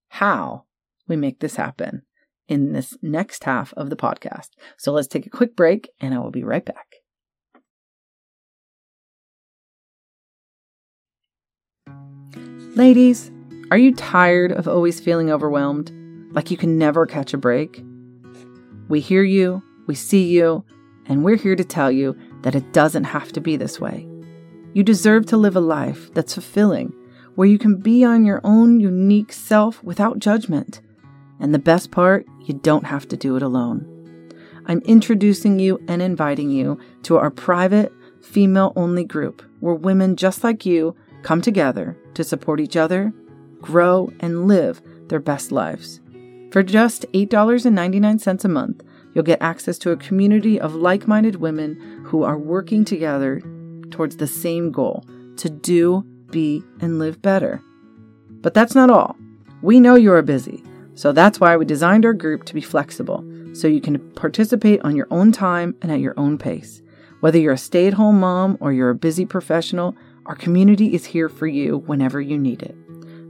how 0.09 0.65
we 1.07 1.15
make 1.15 1.39
this 1.39 1.55
happen 1.55 2.03
in 2.49 2.73
this 2.73 2.99
next 3.01 3.45
half 3.45 3.73
of 3.75 3.89
the 3.89 3.95
podcast. 3.95 4.49
So, 4.79 4.91
let's 4.91 5.07
take 5.07 5.27
a 5.27 5.31
quick 5.31 5.55
break 5.55 5.91
and 6.01 6.13
I 6.13 6.19
will 6.19 6.33
be 6.33 6.43
right 6.43 6.65
back. 6.65 6.95
Ladies, 12.75 13.31
are 13.71 13.79
you 13.79 13.95
tired 13.95 14.51
of 14.51 14.67
always 14.67 14.99
feeling 14.99 15.31
overwhelmed? 15.31 15.93
Like 16.33 16.51
you 16.51 16.57
can 16.57 16.79
never 16.79 17.07
catch 17.07 17.33
a 17.33 17.39
break? 17.39 17.81
We 18.89 19.01
hear 19.01 19.23
you, 19.23 19.63
we 19.87 19.95
see 19.95 20.27
you, 20.27 20.65
and 21.07 21.25
we're 21.25 21.37
here 21.37 21.57
to 21.57 21.65
tell 21.65 21.91
you 21.91 22.17
that 22.43 22.55
it 22.55 22.73
doesn't 22.73 23.05
have 23.05 23.33
to 23.33 23.41
be 23.41 23.57
this 23.57 23.81
way. 23.81 24.07
You 24.73 24.83
deserve 24.83 25.27
to 25.27 25.37
live 25.37 25.57
a 25.57 25.61
life 25.61 26.13
that's 26.15 26.35
fulfilling, 26.35 26.93
where 27.35 27.49
you 27.49 27.59
can 27.59 27.77
be 27.77 28.05
on 28.05 28.25
your 28.25 28.41
own 28.45 28.81
unique 28.81 29.33
self 29.33 29.83
without 29.83 30.19
judgment. 30.19 30.81
And 31.41 31.55
the 31.55 31.59
best 31.59 31.91
part, 31.91 32.27
you 32.45 32.55
don't 32.55 32.87
have 32.87 33.09
to 33.09 33.17
do 33.17 33.37
it 33.37 33.43
alone. 33.43 33.91
I'm 34.67 34.81
introducing 34.81 35.59
you 35.59 35.81
and 35.89 36.01
inviting 36.01 36.51
you 36.51 36.79
to 37.03 37.19
our 37.19 37.31
private, 37.31 37.93
female 38.23 38.73
only 38.77 39.05
group 39.05 39.43
where 39.61 39.75
women 39.75 40.17
just 40.17 40.43
like 40.43 40.65
you 40.65 40.97
come 41.23 41.41
together 41.41 41.97
to 42.15 42.25
support 42.25 42.61
each 42.61 42.77
other, 42.77 43.13
grow, 43.61 44.13
and 44.21 44.47
live 44.47 44.81
their 45.09 45.21
best 45.21 45.53
lives. 45.53 46.01
For 46.55 46.63
just 46.63 47.05
$8.99 47.15 48.45
a 48.45 48.49
month, 48.49 48.85
you'll 49.13 49.25
get 49.25 49.43
access 49.43 49.77
to 49.79 49.91
a 49.91 49.97
community 49.97 50.61
of 50.61 50.77
like 50.77 51.09
minded 51.09 51.35
women 51.35 52.05
who 52.07 52.23
are 52.23 52.39
working 52.39 52.85
together 52.85 53.43
towards 53.91 54.19
the 54.19 54.29
same 54.29 54.71
goal 54.71 55.05
to 55.39 55.51
do, 55.51 56.07
be, 56.31 56.63
and 56.81 57.01
live 57.01 57.21
better. 57.21 57.61
But 58.31 58.55
that's 58.55 58.77
not 58.77 58.89
all. 58.89 59.17
We 59.63 59.81
know 59.81 59.97
you 59.97 60.13
are 60.13 60.23
busy, 60.23 60.63
so 60.95 61.11
that's 61.11 61.41
why 61.41 61.57
we 61.57 61.65
designed 61.65 62.05
our 62.05 62.13
group 62.13 62.45
to 62.45 62.55
be 62.55 62.61
flexible 62.61 63.25
so 63.53 63.67
you 63.67 63.81
can 63.81 63.99
participate 64.13 64.81
on 64.83 64.95
your 64.95 65.09
own 65.11 65.33
time 65.33 65.75
and 65.83 65.91
at 65.91 65.99
your 65.99 66.15
own 66.17 66.39
pace. 66.39 66.83
Whether 67.19 67.41
you're 67.41 67.55
a 67.55 67.59
stay 67.59 67.89
at 67.89 67.95
home 67.95 68.21
mom 68.21 68.59
or 68.61 68.73
you're 68.73 68.91
a 68.91 68.95
busy 68.95 69.27
professional, 69.27 69.97
our 70.27 70.37
community 70.37 70.95
is 70.95 71.05
here 71.05 71.29
for 71.29 71.49
you 71.49 71.79
whenever 71.79 72.21
you 72.21 72.39
need 72.39 72.63
it. 72.63 72.77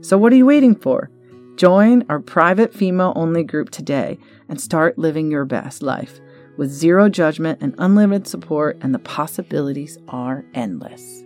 So, 0.01 0.15
what 0.15 0.31
are 0.31 0.35
you 0.35 0.45
waiting 0.45 0.75
for? 0.75 1.09
Join 1.55 2.05
our 2.09 2.19
private 2.19 2.73
female 2.73 3.13
only 3.15 3.41
group 3.43 3.69
today 3.69 4.17
and 4.49 4.59
start 4.59 4.97
living 4.97 5.31
your 5.31 5.45
best 5.45 5.81
life 5.81 6.19
with 6.57 6.69
zero 6.69 7.07
judgment 7.07 7.59
and 7.61 7.73
unlimited 7.77 8.27
support, 8.27 8.77
and 8.81 8.93
the 8.93 8.99
possibilities 8.99 9.97
are 10.09 10.43
endless. 10.53 11.23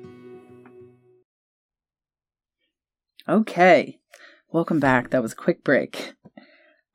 Okay, 3.28 3.98
welcome 4.52 4.80
back. 4.80 5.10
That 5.10 5.22
was 5.24 5.34
a 5.34 5.38
quick 5.38 5.64
break. 5.64 6.14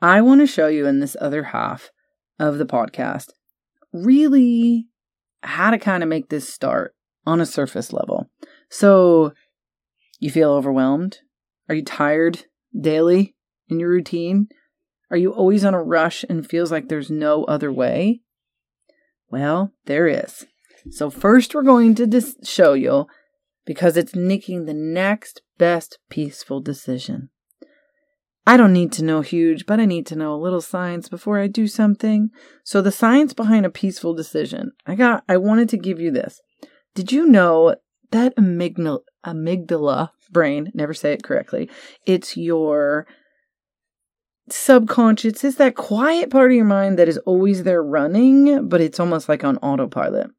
I 0.00 0.20
want 0.20 0.40
to 0.40 0.46
show 0.46 0.68
you 0.68 0.86
in 0.86 1.00
this 1.00 1.16
other 1.20 1.44
half 1.44 1.90
of 2.38 2.58
the 2.58 2.66
podcast 2.66 3.30
really 3.92 4.86
how 5.42 5.70
to 5.70 5.78
kind 5.78 6.02
of 6.02 6.08
make 6.08 6.28
this 6.28 6.48
start 6.48 6.94
on 7.26 7.40
a 7.40 7.46
surface 7.46 7.92
level. 7.92 8.30
So, 8.68 9.32
you 10.20 10.30
feel 10.30 10.50
overwhelmed? 10.50 11.18
Are 11.68 11.74
you 11.74 11.84
tired 11.84 12.44
daily 12.78 13.34
in 13.68 13.80
your 13.80 13.90
routine? 13.90 14.48
Are 15.10 15.16
you 15.16 15.32
always 15.32 15.64
on 15.64 15.74
a 15.74 15.82
rush 15.82 16.24
and 16.28 16.48
feels 16.48 16.72
like 16.72 16.88
there's 16.88 17.10
no 17.10 17.44
other 17.44 17.72
way? 17.72 18.20
Well, 19.30 19.72
there 19.86 20.06
is. 20.06 20.46
So, 20.90 21.10
first, 21.10 21.54
we're 21.54 21.62
going 21.62 21.94
to 21.96 22.06
dis- 22.06 22.36
show 22.44 22.74
you 22.74 23.06
because 23.64 23.96
it's 23.96 24.14
making 24.14 24.64
the 24.64 24.74
next 24.74 25.42
best 25.58 25.98
peaceful 26.10 26.60
decision. 26.60 27.30
I 28.46 28.56
don't 28.56 28.74
need 28.74 28.92
to 28.92 29.04
know 29.04 29.22
huge, 29.22 29.64
but 29.64 29.80
I 29.80 29.86
need 29.86 30.06
to 30.08 30.16
know 30.16 30.34
a 30.34 30.42
little 30.42 30.60
science 30.60 31.08
before 31.08 31.40
I 31.40 31.46
do 31.46 31.66
something. 31.66 32.28
So 32.62 32.82
the 32.82 32.92
science 32.92 33.32
behind 33.32 33.64
a 33.64 33.70
peaceful 33.70 34.14
decision. 34.14 34.72
I 34.86 34.96
got 34.96 35.24
I 35.28 35.38
wanted 35.38 35.70
to 35.70 35.78
give 35.78 35.98
you 35.98 36.10
this. 36.10 36.40
Did 36.94 37.10
you 37.10 37.26
know 37.26 37.74
that 38.10 38.36
amygdala, 38.36 39.00
amygdala 39.24 40.10
brain, 40.30 40.70
never 40.74 40.94
say 40.94 41.12
it 41.12 41.22
correctly, 41.22 41.68
it's 42.06 42.36
your 42.36 43.06
subconscious, 44.48 45.44
it's 45.44 45.56
that 45.56 45.74
quiet 45.74 46.30
part 46.30 46.50
of 46.50 46.56
your 46.56 46.64
mind 46.64 46.98
that 46.98 47.08
is 47.08 47.18
always 47.18 47.62
there 47.62 47.82
running, 47.82 48.68
but 48.68 48.80
it's 48.80 49.00
almost 49.00 49.28
like 49.28 49.44
on 49.44 49.56
autopilot. 49.58 50.30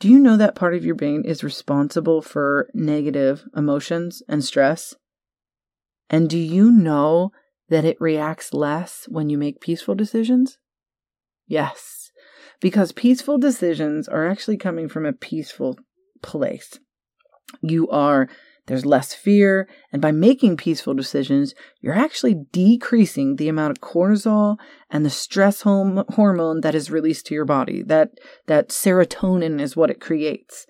Do 0.00 0.08
you 0.08 0.18
know 0.18 0.36
that 0.36 0.54
part 0.54 0.74
of 0.74 0.84
your 0.84 0.94
brain 0.94 1.24
is 1.24 1.42
responsible 1.42 2.22
for 2.22 2.68
negative 2.72 3.44
emotions 3.56 4.22
and 4.28 4.44
stress? 4.44 4.94
And 6.08 6.30
do 6.30 6.38
you 6.38 6.70
know 6.70 7.32
that 7.68 7.84
it 7.84 8.00
reacts 8.00 8.54
less 8.54 9.06
when 9.08 9.28
you 9.28 9.36
make 9.36 9.60
peaceful 9.60 9.94
decisions? 9.94 10.58
Yes 11.46 11.98
because 12.60 12.92
peaceful 12.92 13.38
decisions 13.38 14.08
are 14.08 14.26
actually 14.26 14.56
coming 14.56 14.88
from 14.88 15.06
a 15.06 15.12
peaceful 15.12 15.78
place. 16.22 16.78
You 17.60 17.88
are, 17.88 18.28
there's 18.66 18.84
less 18.84 19.14
fear, 19.14 19.68
and 19.92 20.02
by 20.02 20.12
making 20.12 20.56
peaceful 20.58 20.94
decisions, 20.94 21.54
you're 21.80 21.94
actually 21.94 22.44
decreasing 22.52 23.36
the 23.36 23.48
amount 23.48 23.70
of 23.70 23.80
cortisol 23.80 24.58
and 24.90 25.04
the 25.04 25.10
stress 25.10 25.62
hom- 25.62 26.04
hormone 26.10 26.60
that 26.60 26.74
is 26.74 26.90
released 26.90 27.26
to 27.26 27.34
your 27.34 27.46
body. 27.46 27.82
That, 27.82 28.10
that 28.46 28.68
serotonin 28.68 29.60
is 29.60 29.76
what 29.76 29.90
it 29.90 30.00
creates. 30.00 30.66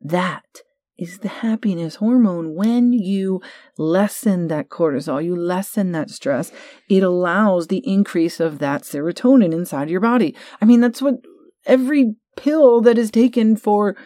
That 0.00 0.62
is 1.00 1.18
the 1.18 1.28
happiness 1.28 1.96
hormone. 1.96 2.54
When 2.54 2.92
you 2.92 3.40
lessen 3.78 4.48
that 4.48 4.68
cortisol, 4.68 5.24
you 5.24 5.34
lessen 5.34 5.92
that 5.92 6.10
stress, 6.10 6.52
it 6.88 7.02
allows 7.02 7.66
the 7.66 7.82
increase 7.86 8.38
of 8.38 8.58
that 8.58 8.82
serotonin 8.82 9.52
inside 9.52 9.88
your 9.88 10.00
body. 10.00 10.36
I 10.60 10.66
mean, 10.66 10.80
that's 10.80 11.00
what 11.00 11.16
every 11.64 12.14
pill 12.36 12.82
that 12.82 12.98
is 12.98 13.10
taken 13.10 13.56
for, 13.56 13.96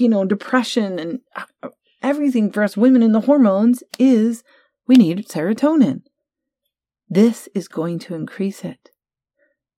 you 0.00 0.08
know, 0.08 0.24
depression 0.24 0.98
and 0.98 1.20
uh, 1.36 1.68
everything 2.02 2.50
for 2.50 2.62
us 2.62 2.76
women 2.76 3.02
in 3.02 3.12
the 3.12 3.22
hormones 3.22 3.82
is 3.98 4.42
we 4.86 4.96
need 4.96 5.28
serotonin. 5.28 6.02
This 7.08 7.48
is 7.54 7.68
going 7.68 7.98
to 8.00 8.14
increase 8.14 8.64
it. 8.64 8.90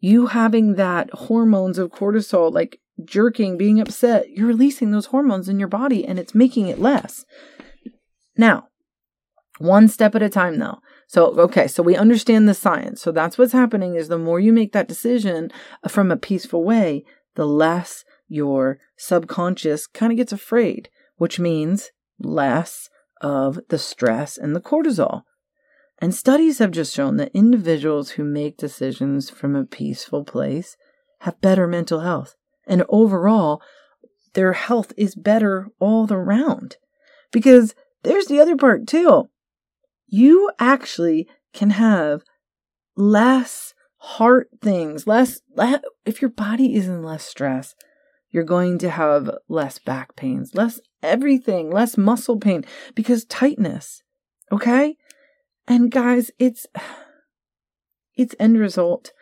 You 0.00 0.26
having 0.26 0.74
that 0.74 1.10
hormones 1.10 1.78
of 1.78 1.90
cortisol, 1.90 2.52
like 2.52 2.78
jerking, 3.04 3.56
being 3.56 3.80
upset, 3.80 4.30
you're 4.30 4.46
releasing 4.46 4.90
those 4.90 5.06
hormones 5.06 5.48
in 5.48 5.58
your 5.58 5.68
body 5.68 6.06
and 6.06 6.18
it's 6.18 6.34
making 6.34 6.68
it 6.68 6.78
less. 6.78 7.24
Now, 8.36 8.68
one 9.58 9.88
step 9.88 10.14
at 10.14 10.22
a 10.22 10.28
time 10.28 10.58
though. 10.58 10.78
So, 11.08 11.38
okay, 11.40 11.68
so 11.68 11.82
we 11.82 11.94
understand 11.94 12.48
the 12.48 12.54
science. 12.54 13.02
So 13.02 13.12
that's 13.12 13.36
what's 13.36 13.52
happening 13.52 13.94
is 13.94 14.08
the 14.08 14.18
more 14.18 14.40
you 14.40 14.52
make 14.52 14.72
that 14.72 14.88
decision 14.88 15.50
from 15.88 16.10
a 16.10 16.16
peaceful 16.16 16.64
way, 16.64 17.04
the 17.34 17.46
less 17.46 18.04
your 18.32 18.78
subconscious 18.96 19.86
kind 19.86 20.12
of 20.12 20.16
gets 20.16 20.32
afraid, 20.32 20.88
which 21.16 21.38
means 21.38 21.90
less 22.18 22.88
of 23.20 23.60
the 23.68 23.78
stress 23.78 24.36
and 24.36 24.56
the 24.56 24.60
cortisol. 24.60 25.22
And 26.00 26.14
studies 26.14 26.58
have 26.58 26.72
just 26.72 26.94
shown 26.94 27.16
that 27.18 27.30
individuals 27.34 28.10
who 28.10 28.24
make 28.24 28.56
decisions 28.56 29.30
from 29.30 29.54
a 29.54 29.64
peaceful 29.64 30.24
place 30.24 30.76
have 31.20 31.40
better 31.40 31.68
mental 31.68 32.00
health. 32.00 32.34
And 32.66 32.84
overall, 32.88 33.62
their 34.34 34.54
health 34.54 34.92
is 34.96 35.14
better 35.14 35.68
all 35.78 36.12
around. 36.12 36.76
Because 37.30 37.74
there's 38.02 38.26
the 38.26 38.40
other 38.40 38.56
part 38.56 38.86
too. 38.86 39.28
You 40.06 40.50
actually 40.58 41.28
can 41.52 41.70
have 41.70 42.22
less 42.96 43.74
heart 43.98 44.48
things, 44.60 45.06
less, 45.06 45.40
less 45.54 45.80
if 46.04 46.20
your 46.20 46.30
body 46.30 46.74
is 46.74 46.88
in 46.88 47.04
less 47.04 47.24
stress, 47.24 47.76
you're 48.32 48.44
going 48.44 48.78
to 48.78 48.90
have 48.90 49.30
less 49.48 49.78
back 49.78 50.16
pains, 50.16 50.54
less 50.54 50.80
everything, 51.02 51.70
less 51.70 51.96
muscle 51.96 52.38
pain 52.38 52.64
because 52.94 53.24
tightness. 53.24 54.02
Okay? 54.50 54.96
And 55.68 55.90
guys, 55.90 56.30
it's, 56.38 56.66
it's 58.16 58.34
end 58.40 58.58
result 58.58 59.12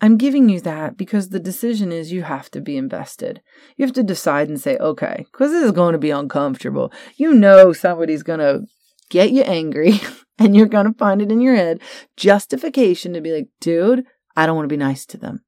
I'm 0.00 0.16
giving 0.16 0.48
you 0.48 0.60
that 0.60 0.96
because 0.96 1.28
the 1.28 1.40
decision 1.40 1.90
is 1.90 2.12
you 2.12 2.22
have 2.22 2.50
to 2.52 2.60
be 2.60 2.76
invested. 2.76 3.42
You 3.76 3.84
have 3.84 3.94
to 3.94 4.02
decide 4.02 4.48
and 4.48 4.60
say, 4.60 4.76
okay, 4.76 5.26
because 5.32 5.50
this 5.50 5.64
is 5.64 5.72
going 5.72 5.92
to 5.92 5.98
be 5.98 6.10
uncomfortable. 6.10 6.92
You 7.16 7.34
know, 7.34 7.72
somebody's 7.72 8.22
going 8.22 8.38
to 8.38 8.62
get 9.10 9.32
you 9.32 9.42
angry 9.42 10.00
and 10.38 10.54
you're 10.54 10.66
going 10.66 10.86
to 10.86 10.98
find 10.98 11.20
it 11.20 11.32
in 11.32 11.40
your 11.40 11.56
head 11.56 11.80
justification 12.16 13.12
to 13.14 13.20
be 13.20 13.32
like, 13.32 13.48
dude, 13.60 14.04
I 14.36 14.46
don't 14.46 14.54
want 14.54 14.68
to 14.68 14.72
be 14.72 14.76
nice 14.76 15.04
to 15.06 15.16
them. 15.16 15.42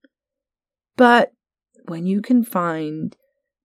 But 0.96 1.32
when 1.90 2.06
you 2.06 2.22
can 2.22 2.42
find 2.42 3.14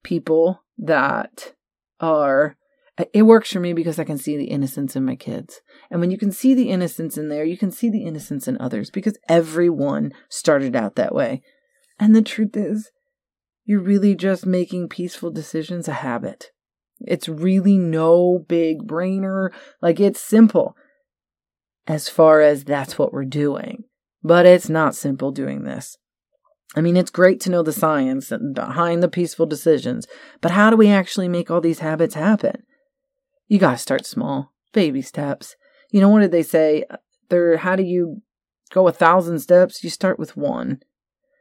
people 0.03 0.61
that 0.77 1.53
are 2.01 2.57
It 3.11 3.23
works 3.23 3.51
for 3.51 3.59
me 3.59 3.73
because 3.73 3.99
I 3.99 4.05
can 4.05 4.17
see 4.17 4.37
the 4.37 4.45
innocence 4.45 4.95
in 4.95 5.03
my 5.03 5.15
kids. 5.15 5.61
And 5.91 5.99
when 5.99 6.11
you 6.11 6.17
can 6.17 6.31
see 6.31 6.53
the 6.53 6.69
innocence 6.69 7.17
in 7.17 7.27
there, 7.27 7.43
you 7.43 7.57
can 7.57 7.71
see 7.71 7.89
the 7.89 8.05
innocence 8.05 8.47
in 8.47 8.57
others 8.59 8.89
because 8.89 9.17
everyone 9.27 10.13
started 10.29 10.75
out 10.75 10.95
that 10.95 11.13
way. 11.13 11.41
And 11.99 12.15
the 12.15 12.21
truth 12.21 12.55
is, 12.55 12.91
you're 13.65 13.81
really 13.81 14.15
just 14.15 14.45
making 14.45 14.87
peaceful 14.87 15.29
decisions 15.29 15.89
a 15.89 15.93
habit. 15.93 16.51
It's 17.01 17.27
really 17.27 17.77
no 17.77 18.45
big 18.47 18.87
brainer. 18.87 19.49
Like 19.81 19.99
it's 19.99 20.21
simple 20.21 20.77
as 21.87 22.07
far 22.07 22.39
as 22.39 22.63
that's 22.63 22.97
what 22.97 23.11
we're 23.11 23.25
doing. 23.25 23.83
But 24.23 24.45
it's 24.45 24.69
not 24.69 24.95
simple 24.95 25.31
doing 25.31 25.63
this. 25.63 25.97
I 26.75 26.81
mean, 26.81 26.97
it's 26.97 27.11
great 27.11 27.39
to 27.41 27.49
know 27.49 27.63
the 27.63 27.71
science 27.71 28.31
behind 28.53 29.01
the 29.01 29.07
peaceful 29.07 29.45
decisions, 29.45 30.07
but 30.41 30.51
how 30.51 30.69
do 30.69 30.75
we 30.75 30.89
actually 30.89 31.29
make 31.29 31.49
all 31.49 31.61
these 31.61 31.79
habits 31.79 32.15
happen? 32.15 32.63
You 33.47 33.59
got 33.59 33.71
to 33.71 33.77
start 33.77 34.05
small, 34.05 34.51
baby 34.73 35.01
steps. 35.01 35.55
You 35.91 36.01
know, 36.01 36.09
what 36.09 36.19
did 36.19 36.31
they 36.31 36.43
say? 36.43 36.83
There, 37.29 37.57
how 37.57 37.75
do 37.75 37.83
you 37.83 38.21
go 38.71 38.87
a 38.87 38.91
thousand 38.91 39.39
steps? 39.39 39.83
You 39.83 39.89
start 39.89 40.19
with 40.19 40.35
one. 40.35 40.81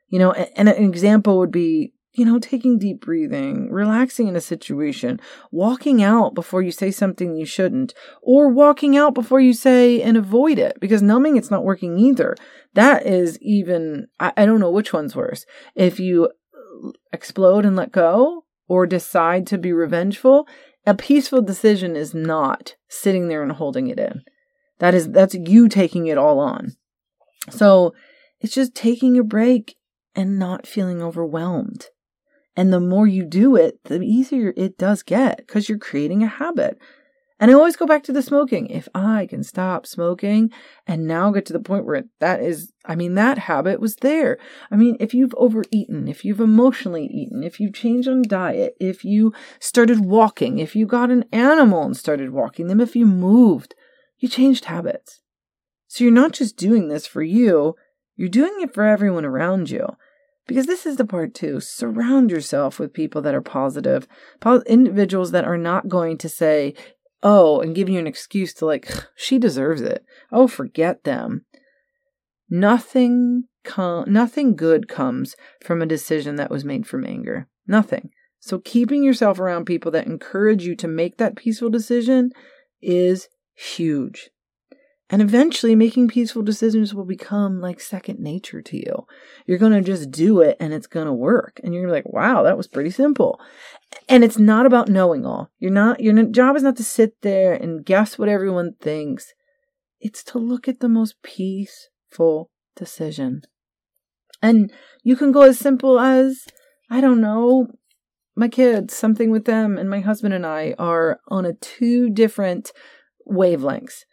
You 0.09 0.19
know, 0.21 0.33
and 0.33 0.69
an 0.69 0.85
example 0.85 1.39
would 1.39 1.51
be 1.51 1.94
you 2.15 2.25
know, 2.25 2.39
taking 2.39 2.79
deep 2.79 3.01
breathing, 3.01 3.71
relaxing 3.71 4.29
in 4.29 4.37
a 4.37 4.41
situation, 4.41 5.21
walking 5.51 6.03
out 6.03 6.33
before 6.35 6.63
you 6.63 6.71
say 6.71 6.91
something 6.91 7.35
you 7.35 7.45
shouldn't, 7.45 7.93
or 8.23 8.49
walking 8.49 8.97
out 8.97 9.15
before 9.15 9.41
you 9.41 9.53
say 9.53 10.01
and 10.01 10.17
avoid 10.17 10.59
it 10.59 10.79
because 10.81 11.03
numbing 11.03 11.37
it's 11.37 11.51
not 11.51 11.65
working 11.65 11.99
either. 11.99 12.37
That 12.75 13.05
is 13.05 13.39
even, 13.41 14.07
I, 14.21 14.33
I 14.37 14.47
don't 14.47 14.61
know 14.61 14.71
which 14.71 14.93
one's 14.93 15.17
worse. 15.17 15.45
If 15.75 15.99
you 15.99 16.31
explode 17.13 17.65
and 17.65 17.75
let 17.75 17.91
go 17.91 18.45
or 18.69 18.87
decide 18.87 19.47
to 19.49 19.59
be 19.59 19.73
revengeful, 19.73 20.47
a 20.87 20.95
peaceful 20.95 21.43
decision 21.43 21.97
is 21.97 22.15
not 22.15 22.77
sitting 22.89 23.27
there 23.27 23.43
and 23.43 23.53
holding 23.53 23.89
it 23.89 23.99
in. 23.99 24.23
That 24.79 24.95
is, 24.95 25.11
that's 25.11 25.35
you 25.35 25.69
taking 25.69 26.07
it 26.07 26.19
all 26.19 26.39
on. 26.39 26.77
So 27.51 27.93
it's 28.41 28.55
just 28.55 28.75
taking 28.75 29.19
a 29.19 29.25
break 29.25 29.77
and 30.15 30.39
not 30.39 30.67
feeling 30.67 31.03
overwhelmed. 31.03 31.87
And 32.57 32.73
the 32.73 32.81
more 32.81 33.07
you 33.07 33.25
do 33.25 33.57
it, 33.57 33.83
the 33.85 34.01
easier 34.01 34.53
it 34.57 34.79
does 34.79 35.03
get 35.03 35.39
because 35.39 35.69
you're 35.69 35.79
creating 35.79 36.23
a 36.23 36.29
habit. 36.29 36.79
And 37.41 37.51
I 37.51 37.55
always 37.55 37.77
go 37.77 37.87
back 37.87 38.05
to 38.05 38.13
the 38.13 38.23
smoking. 38.23 38.69
If 38.69 38.89
I 38.95 39.27
can 39.27 39.43
stop 39.43 39.87
smoking 39.87 40.53
and 40.87 41.07
now 41.07 41.33
get 41.33 41.45
to 41.47 41.53
the 41.53 41.61
point 41.61 41.85
where 41.85 42.05
that 42.21 42.41
is, 42.41 42.73
I 42.85 42.95
mean, 42.95 43.15
that 43.15 43.39
habit 43.39 43.81
was 43.81 43.97
there. 43.97 44.39
I 44.71 44.77
mean, 44.77 44.97
if 45.01 45.13
you've 45.13 45.35
overeaten, 45.35 46.07
if 46.07 46.25
you've 46.25 46.41
emotionally 46.41 47.07
eaten, 47.07 47.43
if 47.43 47.59
you've 47.59 47.75
changed 47.75 48.09
on 48.09 48.23
diet, 48.23 48.77
if 48.81 49.05
you 49.05 49.33
started 49.59 50.05
walking, 50.05 50.59
if 50.59 50.77
you 50.77 50.87
got 50.87 51.11
an 51.11 51.25
animal 51.33 51.83
and 51.83 51.97
started 51.97 52.31
walking 52.31 52.69
them, 52.69 52.81
if 52.81 52.95
you 52.95 53.05
moved, 53.05 53.75
you 54.19 54.29
changed 54.29 54.67
habits. 54.67 55.21
So 55.89 56.05
you're 56.05 56.13
not 56.13 56.33
just 56.33 56.57
doing 56.57 56.89
this 56.89 57.07
for 57.07 57.23
you, 57.23 57.75
you're 58.17 58.29
doing 58.29 58.55
it 58.61 58.73
for 58.73 58.85
everyone 58.85 59.25
around 59.25 59.71
you. 59.71 59.97
Because 60.47 60.67
this 60.67 60.85
is 60.85 60.97
the 60.97 61.07
part 61.07 61.35
too. 61.35 61.61
Surround 61.61 62.31
yourself 62.31 62.79
with 62.79 62.93
people 62.93 63.23
that 63.23 63.35
are 63.35 63.41
positive, 63.41 64.07
individuals 64.67 65.31
that 65.31 65.45
are 65.45 65.57
not 65.57 65.89
going 65.89 66.19
to 66.19 66.29
say, 66.29 66.75
oh, 67.23 67.61
and 67.61 67.75
give 67.75 67.89
you 67.89 67.99
an 67.99 68.07
excuse 68.07 68.53
to 68.55 68.67
like, 68.67 68.93
she 69.17 69.39
deserves 69.39 69.81
it. 69.81 70.05
Oh, 70.31 70.47
forget 70.47 71.05
them. 71.05 71.47
Nothing, 72.51 73.45
com- 73.65 74.13
nothing 74.13 74.55
good 74.55 74.87
comes 74.87 75.35
from 75.63 75.81
a 75.81 75.87
decision 75.87 76.37
that 76.37 76.51
was 76.51 76.65
made 76.65 76.87
from 76.87 77.07
anger. 77.07 77.49
Nothing. 77.67 78.11
So 78.39 78.59
keeping 78.59 79.03
yourself 79.03 79.39
around 79.39 79.65
people 79.65 79.91
that 79.93 80.07
encourage 80.07 80.67
you 80.67 80.77
to 80.77 80.87
make 80.87 81.17
that 81.17 81.37
peaceful 81.37 81.71
decision 81.71 82.31
is 82.83 83.29
huge. 83.55 84.29
And 85.11 85.21
eventually, 85.21 85.75
making 85.75 86.09
peaceful 86.09 86.43
decisions 86.43 86.95
will 86.95 87.05
become 87.05 87.61
like 87.61 87.79
second 87.81 88.19
nature 88.19 88.63
to 88.63 88.77
you. 88.77 89.07
You're 89.47 89.59
going 89.59 89.73
to 89.73 89.83
just 89.83 90.11
do 90.11 90.41
it 90.41 90.57
and 90.59 90.73
it's 90.73 90.87
going 90.87 91.07
to 91.07 91.13
work. 91.13 91.61
And 91.63 91.75
you're 91.75 91.91
like, 91.91 92.07
wow, 92.07 92.43
that 92.43 92.57
was 92.57 92.67
pretty 92.67 92.91
simple. 92.91 93.39
And 94.09 94.25
it's 94.25 94.39
not 94.39 94.65
about 94.65 94.89
knowing 94.89 95.27
all. 95.27 95.51
You're 95.59 95.71
not, 95.71 96.01
your 96.01 96.23
job 96.25 96.57
is 96.57 96.63
not 96.63 96.77
to 96.79 96.85
sit 96.85 97.21
there 97.21 97.53
and 97.53 97.85
guess 97.85 98.19
what 98.19 98.31
everyone 98.31 98.77
thinks. 98.81 99.35
It's 100.01 100.25
to 100.25 100.39
look 100.39 100.69
at 100.69 100.81
the 100.81 100.89
most 100.89 101.23
peaceful 101.23 102.51
decision. 102.75 103.43
And 104.41 104.73
you 105.03 105.17
can 105.17 105.33
go 105.33 105.43
as 105.43 105.59
simple 105.59 106.01
as, 106.01 106.47
I 106.91 107.01
don't 107.01 107.21
know, 107.21 107.69
my 108.37 108.49
kids, 108.49 108.95
something 108.95 109.31
with 109.31 109.45
them, 109.45 109.79
and 109.79 109.89
my 109.89 110.01
husband 110.01 110.35
and 110.35 110.45
I 110.45 110.75
are 110.79 111.21
on 111.29 111.47
a 111.47 111.53
two 111.55 112.11
different 112.11 112.73
wavelengths. 113.31 114.05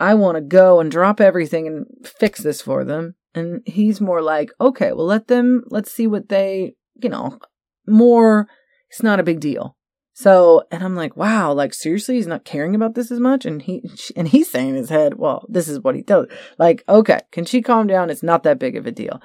I 0.00 0.14
want 0.14 0.36
to 0.36 0.40
go 0.40 0.80
and 0.80 0.90
drop 0.90 1.20
everything 1.20 1.66
and 1.66 1.86
fix 2.04 2.40
this 2.40 2.62
for 2.62 2.84
them. 2.84 3.14
And 3.34 3.60
he's 3.66 4.00
more 4.00 4.22
like, 4.22 4.50
okay, 4.60 4.92
well, 4.92 5.06
let 5.06 5.28
them, 5.28 5.62
let's 5.68 5.92
see 5.92 6.06
what 6.06 6.28
they, 6.28 6.74
you 7.00 7.10
know, 7.10 7.38
more, 7.86 8.48
it's 8.88 9.02
not 9.02 9.20
a 9.20 9.24
big 9.24 9.40
deal. 9.40 9.76
So, 10.14 10.64
and 10.70 10.82
I'm 10.82 10.96
like, 10.96 11.16
wow, 11.16 11.52
like 11.52 11.72
seriously, 11.72 12.16
he's 12.16 12.26
not 12.26 12.44
caring 12.44 12.74
about 12.74 12.94
this 12.94 13.10
as 13.10 13.20
much. 13.20 13.46
And 13.46 13.62
he, 13.62 13.88
and 14.16 14.26
he's 14.26 14.50
saying 14.50 14.70
in 14.70 14.74
his 14.74 14.88
head, 14.88 15.14
well, 15.14 15.46
this 15.48 15.68
is 15.68 15.80
what 15.80 15.94
he 15.94 16.02
does. 16.02 16.26
Like, 16.58 16.82
okay, 16.88 17.20
can 17.30 17.44
she 17.44 17.62
calm 17.62 17.86
down? 17.86 18.10
It's 18.10 18.22
not 18.22 18.42
that 18.42 18.58
big 18.58 18.76
of 18.76 18.86
a 18.86 18.92
deal. 18.92 19.20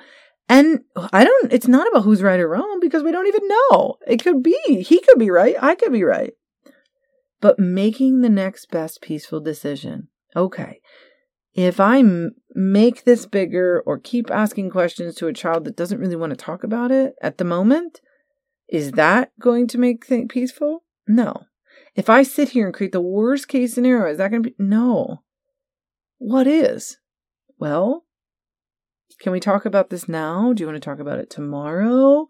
And 0.47 0.81
I 1.11 1.23
don't, 1.23 1.51
it's 1.51 1.67
not 1.67 1.87
about 1.87 2.03
who's 2.03 2.21
right 2.21 2.39
or 2.39 2.47
wrong 2.47 2.79
because 2.79 3.01
we 3.01 3.11
don't 3.11 3.27
even 3.27 3.47
know. 3.47 3.95
It 4.05 4.21
could 4.21 4.43
be, 4.43 4.57
he 4.67 4.99
could 4.99 5.17
be 5.17 5.31
right. 5.31 5.55
I 5.59 5.73
could 5.75 5.91
be 5.91 6.03
right. 6.03 6.33
But 7.41 7.59
making 7.59 8.21
the 8.21 8.29
next 8.29 8.69
best 8.69 9.01
peaceful 9.01 9.39
decision 9.39 10.09
okay, 10.35 10.79
if 11.53 11.79
I 11.79 11.99
m- 11.99 12.35
make 12.53 13.03
this 13.03 13.25
bigger 13.25 13.81
or 13.85 13.97
keep 13.97 14.29
asking 14.29 14.69
questions 14.69 15.15
to 15.15 15.27
a 15.27 15.33
child 15.33 15.65
that 15.65 15.77
doesn't 15.77 15.99
really 15.99 16.15
want 16.15 16.31
to 16.31 16.35
talk 16.35 16.63
about 16.63 16.91
it 16.91 17.15
at 17.21 17.37
the 17.37 17.45
moment, 17.45 18.01
is 18.67 18.91
that 18.91 19.31
going 19.39 19.67
to 19.67 19.77
make 19.77 20.05
things 20.05 20.27
peaceful? 20.29 20.83
No. 21.07 21.45
If 21.95 22.09
I 22.09 22.23
sit 22.23 22.49
here 22.49 22.65
and 22.65 22.73
create 22.73 22.91
the 22.91 23.01
worst 23.01 23.47
case 23.47 23.73
scenario, 23.73 24.11
is 24.11 24.17
that 24.17 24.31
going 24.31 24.43
to 24.43 24.49
be? 24.49 24.55
No. 24.59 25.23
What 26.17 26.45
is? 26.45 26.97
Well, 27.57 28.05
can 29.21 29.31
we 29.31 29.39
talk 29.39 29.65
about 29.65 29.89
this 29.89 30.09
now? 30.09 30.51
Do 30.51 30.61
you 30.61 30.67
want 30.67 30.81
to 30.81 30.85
talk 30.85 30.99
about 30.99 31.19
it 31.19 31.29
tomorrow? 31.29 32.27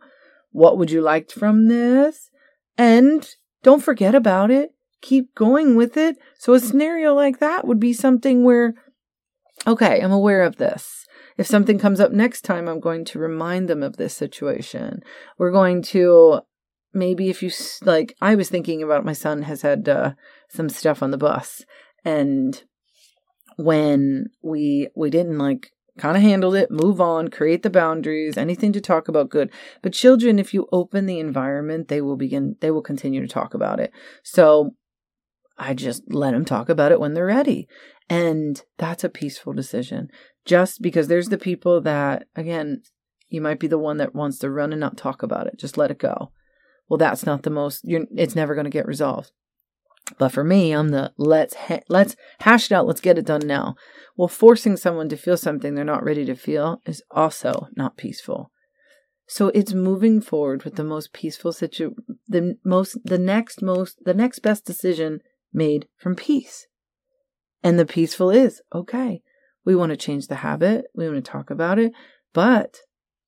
What 0.51 0.77
would 0.77 0.91
you 0.91 1.01
like 1.01 1.31
from 1.31 1.67
this? 1.67 2.29
And 2.77 3.27
don't 3.63 3.83
forget 3.83 4.13
about 4.13 4.51
it 4.51 4.74
keep 5.05 5.35
going 5.35 5.75
with 5.75 5.95
it. 5.97 6.17
So 6.39 6.53
a 6.53 6.59
scenario 6.59 7.13
like 7.13 7.39
that 7.39 7.67
would 7.67 7.79
be 7.79 7.93
something 7.93 8.43
where, 8.43 8.73
okay, 9.67 10.01
I'm 10.01 10.11
aware 10.11 10.41
of 10.43 10.57
this. 10.57 11.05
If 11.37 11.45
something 11.45 11.77
comes 11.77 11.99
up 11.99 12.11
next 12.11 12.41
time, 12.41 12.67
I'm 12.67 12.79
going 12.79 13.05
to 13.05 13.19
remind 13.19 13.69
them 13.69 13.83
of 13.83 13.97
this 13.97 14.13
situation. 14.13 15.01
We're 15.37 15.51
going 15.51 15.83
to 15.83 16.41
maybe 16.93 17.29
if 17.29 17.43
you 17.43 17.51
like, 17.83 18.15
I 18.21 18.35
was 18.35 18.49
thinking 18.49 18.81
about 18.81 19.05
my 19.05 19.13
son 19.13 19.43
has 19.43 19.61
had 19.61 19.87
uh, 19.87 20.13
some 20.49 20.69
stuff 20.69 21.03
on 21.03 21.11
the 21.11 21.17
bus, 21.17 21.63
and 22.03 22.63
when 23.57 24.27
we 24.41 24.89
we 24.95 25.09
didn't 25.09 25.37
like 25.37 25.71
kind 25.97 26.17
of 26.17 26.23
handled 26.23 26.55
it, 26.55 26.71
move 26.71 26.99
on, 26.99 27.29
create 27.29 27.63
the 27.63 27.69
boundaries, 27.69 28.37
anything 28.37 28.73
to 28.73 28.81
talk 28.81 29.07
about 29.07 29.29
good. 29.29 29.51
But 29.81 29.93
children, 29.93 30.39
if 30.39 30.53
you 30.53 30.67
open 30.71 31.05
the 31.05 31.19
environment, 31.19 31.89
they 31.89 32.01
will 32.01 32.17
begin, 32.17 32.55
they 32.59 32.71
will 32.71 32.81
continue 32.81 33.21
to 33.21 33.27
talk 33.27 33.53
about 33.53 33.79
it. 33.79 33.91
So 34.23 34.75
I 35.57 35.73
just 35.73 36.03
let 36.11 36.31
them 36.31 36.45
talk 36.45 36.69
about 36.69 36.91
it 36.91 36.99
when 36.99 37.13
they're 37.13 37.25
ready. 37.25 37.67
And 38.09 38.61
that's 38.77 39.03
a 39.03 39.09
peaceful 39.09 39.53
decision. 39.53 40.09
Just 40.45 40.81
because 40.81 41.07
there's 41.07 41.29
the 41.29 41.37
people 41.37 41.81
that, 41.81 42.27
again, 42.35 42.83
you 43.29 43.41
might 43.41 43.59
be 43.59 43.67
the 43.67 43.79
one 43.79 43.97
that 43.97 44.13
wants 44.13 44.37
to 44.39 44.49
run 44.49 44.71
and 44.71 44.79
not 44.79 44.97
talk 44.97 45.23
about 45.23 45.47
it. 45.47 45.57
Just 45.57 45.77
let 45.77 45.91
it 45.91 45.97
go. 45.97 46.31
Well, 46.87 46.97
that's 46.97 47.25
not 47.25 47.43
the 47.43 47.49
most, 47.49 47.81
it's 47.85 48.35
never 48.35 48.53
going 48.53 48.65
to 48.65 48.69
get 48.69 48.85
resolved. 48.85 49.31
But 50.19 50.29
for 50.29 50.43
me, 50.43 50.71
I'm 50.71 50.89
the 50.89 51.13
let's 51.17 51.55
ha- 51.55 51.81
let's 51.89 52.15
hash 52.41 52.71
it 52.71 52.75
out. 52.75 52.85
Let's 52.85 53.01
get 53.01 53.17
it 53.17 53.25
done 53.25 53.45
now. 53.45 53.75
Well, 54.15 54.27
forcing 54.27 54.77
someone 54.77 55.09
to 55.09 55.17
feel 55.17 55.35
something 55.35 55.73
they're 55.73 55.83
not 55.83 56.03
ready 56.03 56.25
to 56.25 56.35
feel 56.35 56.81
is 56.85 57.01
also 57.09 57.69
not 57.75 57.97
peaceful. 57.97 58.51
So 59.27 59.47
it's 59.49 59.73
moving 59.73 60.21
forward 60.21 60.63
with 60.63 60.75
the 60.75 60.83
most 60.83 61.11
peaceful 61.11 61.51
situ 61.51 61.95
the 62.27 62.57
most 62.63 62.97
the 63.03 63.17
next 63.17 63.63
most 63.63 63.97
the 64.05 64.13
next 64.13 64.39
best 64.39 64.65
decision 64.65 65.21
made 65.55 65.87
from 65.97 66.15
peace. 66.15 66.67
And 67.63 67.79
the 67.79 67.85
peaceful 67.85 68.29
is 68.29 68.61
okay, 68.73 69.21
we 69.63 69.75
want 69.75 69.89
to 69.91 69.97
change 69.97 70.27
the 70.27 70.35
habit, 70.35 70.85
we 70.93 71.09
want 71.09 71.23
to 71.23 71.31
talk 71.31 71.49
about 71.49 71.79
it, 71.79 71.93
but 72.33 72.81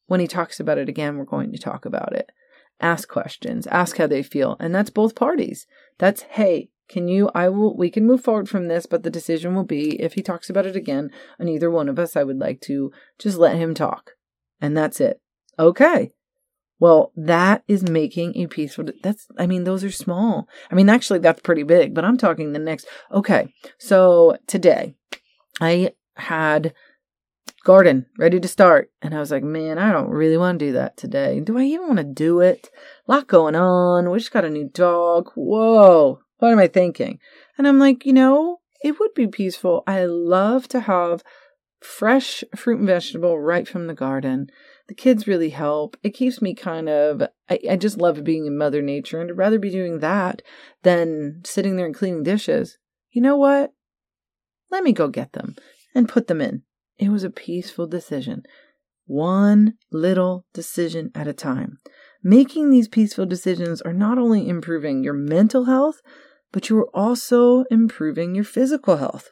when 0.06 0.20
he 0.20 0.28
talks 0.28 0.60
about 0.60 0.78
it 0.78 0.90
again, 0.90 1.18
we're 1.18 1.26
going 1.26 1.52
to 1.52 1.58
talk 1.58 1.86
about 1.86 2.14
it. 2.14 2.32
Ask 2.80 3.10
questions, 3.10 3.66
ask 3.68 3.98
how 3.98 4.08
they 4.08 4.22
feel. 4.22 4.56
And 4.60 4.74
that's 4.74 4.90
both 4.90 5.16
parties. 5.16 5.66
That's, 5.98 6.22
hey, 6.22 6.70
can 6.88 7.08
you, 7.08 7.30
I 7.34 7.50
will, 7.50 7.76
we 7.76 7.90
can 7.90 8.06
move 8.06 8.24
forward 8.24 8.48
from 8.48 8.68
this, 8.68 8.86
but 8.86 9.04
the 9.04 9.10
decision 9.10 9.56
will 9.56 9.66
be 9.66 10.02
if 10.02 10.14
he 10.14 10.22
talks 10.22 10.50
about 10.50 10.66
it 10.66 10.76
again 10.76 11.10
on 11.40 11.48
either 11.48 11.72
one 11.72 11.90
of 11.90 12.00
us, 12.00 12.16
I 12.16 12.24
would 12.24 12.38
like 12.38 12.62
to 12.62 12.92
just 13.20 13.38
let 13.38 13.58
him 13.58 13.74
talk. 13.74 14.12
And 14.62 14.78
that's 14.78 15.02
it. 15.02 15.20
Okay. 15.60 16.12
Well, 16.80 17.12
that 17.16 17.64
is 17.68 17.90
making 17.90 18.38
a 18.38 18.48
peaceful. 18.48 18.86
That's, 19.02 19.28
I 19.38 19.48
mean, 19.48 19.64
those 19.64 19.84
are 19.84 19.92
small. 19.92 20.48
I 20.72 20.76
mean, 20.76 20.90
actually, 20.90 21.20
that's 21.20 21.42
pretty 21.42 21.64
big, 21.64 21.94
but 21.94 22.06
I'm 22.06 22.18
talking 22.18 22.54
the 22.54 22.60
next. 22.60 22.88
Okay. 23.12 23.54
So 23.80 24.38
today 24.46 24.96
I 25.60 25.94
had 26.16 26.74
garden 27.64 28.06
ready 28.18 28.40
to 28.40 28.48
start. 28.48 28.92
And 29.02 29.14
I 29.14 29.20
was 29.20 29.32
like, 29.32 29.44
man, 29.44 29.78
I 29.78 29.92
don't 29.92 30.10
really 30.10 30.38
want 30.38 30.60
to 30.60 30.66
do 30.68 30.72
that 30.74 30.98
today. 30.98 31.40
Do 31.40 31.58
I 31.58 31.64
even 31.64 31.88
want 31.88 31.98
to 31.98 32.04
do 32.04 32.40
it? 32.40 32.70
A 33.08 33.12
lot 33.12 33.28
going 33.28 33.56
on. 33.56 34.10
We 34.10 34.20
just 34.20 34.32
got 34.32 34.46
a 34.46 34.50
new 34.50 34.70
dog. 34.70 35.32
Whoa. 35.36 36.20
What 36.38 36.52
am 36.52 36.60
I 36.60 36.68
thinking? 36.68 37.20
And 37.58 37.68
I'm 37.68 37.80
like, 37.80 38.06
you 38.06 38.14
know, 38.14 38.60
it 38.84 39.00
would 39.00 39.14
be 39.14 39.28
peaceful. 39.28 39.84
I 39.88 40.06
love 40.06 40.68
to 40.70 40.82
have 40.82 41.24
fresh 41.82 42.44
fruit 42.56 42.80
and 42.80 42.88
vegetable 42.88 43.40
right 43.40 43.68
from 43.68 43.88
the 43.88 43.94
garden. 43.94 44.48
The 44.88 44.96
kids 44.96 45.28
really 45.28 45.50
help. 45.50 45.98
It 46.02 46.12
keeps 46.12 46.42
me 46.42 46.54
kind 46.54 46.88
of, 46.88 47.22
I, 47.50 47.60
I 47.72 47.76
just 47.76 47.98
love 47.98 48.24
being 48.24 48.46
in 48.46 48.58
Mother 48.58 48.82
Nature 48.82 49.20
and 49.20 49.30
I'd 49.30 49.38
rather 49.38 49.60
be 49.60 49.70
doing 49.70 50.00
that 50.00 50.42
than 50.84 51.42
sitting 51.46 51.76
there 51.76 51.86
and 51.86 51.96
cleaning 51.96 52.24
dishes. 52.24 52.78
You 53.12 53.22
know 53.22 53.36
what? 53.36 53.74
Let 54.72 54.84
me 54.84 54.94
go 54.94 55.08
get 55.08 55.34
them 55.34 55.56
and 55.94 56.10
put 56.10 56.28
them 56.28 56.42
in. 56.42 56.64
It 56.98 57.10
was 57.10 57.24
a 57.24 57.30
peaceful 57.30 57.88
decision. 57.88 58.44
One 59.06 59.74
little 59.92 60.46
decision 60.54 61.12
at 61.16 61.28
a 61.28 61.34
time. 61.34 61.80
Making 62.24 62.70
these 62.70 62.88
peaceful 62.88 63.26
decisions 63.26 63.82
are 63.82 63.94
not 63.94 64.18
only 64.18 64.48
improving 64.50 65.04
your 65.04 65.14
mental 65.14 65.66
health, 65.66 66.02
but 66.52 66.70
you 66.70 66.78
are 66.80 66.90
also 66.96 67.64
improving 67.70 68.36
your 68.36 68.44
physical 68.44 68.98
health. 68.98 69.32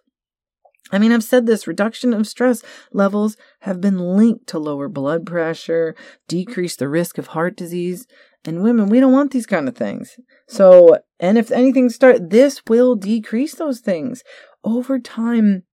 I 0.92 1.00
mean, 1.00 1.12
I've 1.12 1.24
said 1.24 1.46
this 1.46 1.68
reduction 1.68 2.14
of 2.14 2.28
stress 2.28 2.62
levels 2.92 3.38
have 3.62 3.82
been 3.82 3.98
linked 3.98 4.48
to 4.48 4.60
lower 4.60 4.88
blood 4.88 5.26
pressure, 5.26 5.96
decrease 6.28 6.76
the 6.76 6.88
risk 6.88 7.18
of 7.18 7.28
heart 7.28 7.58
disease. 7.58 8.06
And 8.46 8.62
women, 8.62 8.90
we 8.90 9.00
don't 9.00 9.14
want 9.14 9.32
these 9.32 9.48
kind 9.48 9.68
of 9.68 9.76
things. 9.76 10.18
So, 10.48 11.00
and 11.20 11.38
if 11.38 11.52
anything 11.52 11.90
start, 11.90 12.30
this 12.30 12.62
will 12.68 12.96
decrease 12.96 13.56
those 13.56 13.80
things. 13.80 14.24
Over 14.64 15.00
time, 15.00 15.64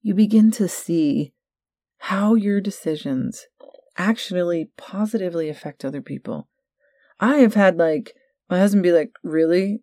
you 0.00 0.14
begin 0.14 0.52
to 0.52 0.68
see 0.68 1.32
how 1.98 2.34
your 2.34 2.60
decisions 2.60 3.46
actually 3.96 4.70
positively 4.76 5.48
affect 5.48 5.84
other 5.84 6.00
people. 6.00 6.48
I 7.18 7.38
have 7.38 7.54
had 7.54 7.76
like 7.76 8.14
my 8.48 8.58
husband 8.58 8.84
be 8.84 8.92
like, 8.92 9.10
Really? 9.24 9.80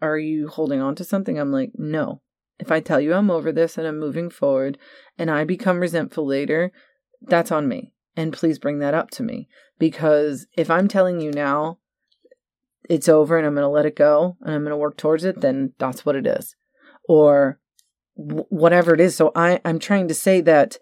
Are 0.00 0.18
you 0.18 0.48
holding 0.48 0.80
on 0.80 0.94
to 0.96 1.04
something? 1.04 1.38
I'm 1.38 1.52
like, 1.52 1.72
No. 1.74 2.22
If 2.58 2.70
I 2.70 2.80
tell 2.80 3.00
you 3.00 3.14
I'm 3.14 3.30
over 3.30 3.52
this 3.52 3.76
and 3.76 3.86
I'm 3.86 3.98
moving 3.98 4.30
forward 4.30 4.78
and 5.18 5.30
I 5.30 5.44
become 5.44 5.80
resentful 5.80 6.26
later, 6.26 6.72
that's 7.20 7.50
on 7.50 7.68
me. 7.68 7.92
And 8.16 8.32
please 8.32 8.58
bring 8.58 8.78
that 8.80 8.94
up 8.94 9.10
to 9.12 9.22
me. 9.22 9.48
Because 9.78 10.46
if 10.56 10.70
I'm 10.70 10.88
telling 10.88 11.20
you 11.20 11.32
now 11.32 11.78
it's 12.88 13.08
over 13.08 13.36
and 13.36 13.46
I'm 13.46 13.54
going 13.54 13.62
to 13.62 13.68
let 13.68 13.86
it 13.86 13.96
go 13.96 14.36
and 14.42 14.54
I'm 14.54 14.62
going 14.62 14.70
to 14.70 14.76
work 14.76 14.96
towards 14.96 15.24
it, 15.24 15.40
then 15.40 15.72
that's 15.78 16.04
what 16.04 16.16
it 16.16 16.26
is. 16.26 16.56
Or 17.08 17.58
whatever 18.14 18.94
it 18.94 19.00
is. 19.00 19.16
So 19.16 19.32
I, 19.34 19.60
I'm 19.64 19.78
trying 19.78 20.08
to 20.08 20.14
say 20.14 20.40
that 20.42 20.78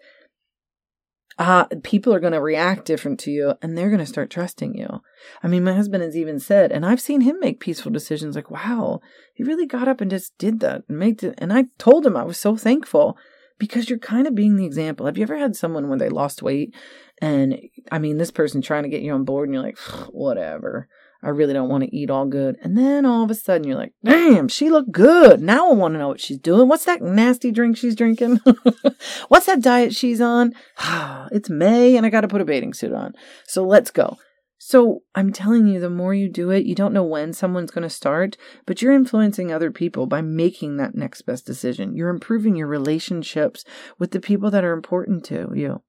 uh, 1.41 1.65
people 1.81 2.13
are 2.13 2.19
going 2.19 2.33
to 2.33 2.41
react 2.41 2.85
different 2.85 3.19
to 3.21 3.31
you 3.31 3.55
and 3.63 3.75
they're 3.75 3.89
going 3.89 3.99
to 3.99 4.05
start 4.05 4.29
trusting 4.29 4.75
you. 4.75 5.01
I 5.41 5.47
mean, 5.47 5.63
my 5.63 5.73
husband 5.73 6.03
has 6.03 6.15
even 6.15 6.39
said, 6.39 6.71
and 6.71 6.85
I've 6.85 7.01
seen 7.01 7.21
him 7.21 7.37
make 7.39 7.59
peaceful 7.59 7.91
decisions 7.91 8.35
like, 8.35 8.51
wow, 8.51 9.01
he 9.33 9.43
really 9.43 9.65
got 9.65 9.87
up 9.87 10.01
and 10.01 10.11
just 10.11 10.37
did 10.37 10.59
that 10.59 10.83
and 10.87 10.99
made 10.99 11.23
it. 11.23 11.33
And 11.39 11.51
I 11.51 11.65
told 11.79 12.05
him 12.05 12.15
I 12.15 12.23
was 12.23 12.37
so 12.37 12.55
thankful 12.55 13.17
because 13.57 13.89
you're 13.89 13.97
kind 13.97 14.27
of 14.27 14.35
being 14.35 14.55
the 14.55 14.65
example. 14.65 15.07
Have 15.07 15.17
you 15.17 15.23
ever 15.23 15.37
had 15.37 15.55
someone 15.55 15.89
when 15.89 15.97
they 15.97 16.09
lost 16.09 16.43
weight 16.43 16.75
and 17.19 17.59
I 17.91 17.97
mean, 17.97 18.17
this 18.17 18.31
person 18.31 18.61
trying 18.61 18.83
to 18.83 18.89
get 18.89 19.01
you 19.01 19.13
on 19.13 19.25
board 19.25 19.49
and 19.49 19.55
you're 19.55 19.63
like, 19.63 19.79
whatever. 20.09 20.89
I 21.23 21.29
really 21.29 21.53
don't 21.53 21.69
want 21.69 21.83
to 21.83 21.95
eat 21.95 22.09
all 22.09 22.25
good. 22.25 22.57
And 22.61 22.77
then 22.77 23.05
all 23.05 23.23
of 23.23 23.31
a 23.31 23.35
sudden 23.35 23.67
you're 23.67 23.77
like, 23.77 23.93
damn, 24.03 24.47
she 24.47 24.69
looked 24.69 24.91
good. 24.91 25.41
Now 25.41 25.69
I 25.69 25.73
want 25.73 25.93
to 25.93 25.99
know 25.99 26.07
what 26.07 26.19
she's 26.19 26.39
doing. 26.39 26.67
What's 26.67 26.85
that 26.85 27.01
nasty 27.01 27.51
drink 27.51 27.77
she's 27.77 27.95
drinking? 27.95 28.39
What's 29.27 29.45
that 29.45 29.61
diet 29.61 29.93
she's 29.93 30.21
on? 30.21 30.53
it's 31.31 31.49
May 31.49 31.95
and 31.95 32.05
I 32.05 32.09
got 32.09 32.21
to 32.21 32.27
put 32.27 32.41
a 32.41 32.45
bathing 32.45 32.73
suit 32.73 32.93
on. 32.93 33.13
So 33.45 33.63
let's 33.63 33.91
go. 33.91 34.17
So 34.63 35.01
I'm 35.15 35.33
telling 35.33 35.65
you, 35.65 35.79
the 35.79 35.89
more 35.89 36.13
you 36.13 36.29
do 36.29 36.51
it, 36.51 36.65
you 36.65 36.75
don't 36.75 36.93
know 36.93 37.03
when 37.03 37.33
someone's 37.33 37.71
going 37.71 37.81
to 37.81 37.89
start, 37.89 38.37
but 38.67 38.79
you're 38.79 38.93
influencing 38.93 39.51
other 39.51 39.71
people 39.71 40.05
by 40.05 40.21
making 40.21 40.77
that 40.77 40.93
next 40.93 41.23
best 41.23 41.47
decision. 41.47 41.95
You're 41.95 42.09
improving 42.09 42.55
your 42.55 42.67
relationships 42.67 43.65
with 43.97 44.11
the 44.11 44.19
people 44.19 44.51
that 44.51 44.63
are 44.63 44.73
important 44.73 45.25
to 45.25 45.51
you. 45.55 45.81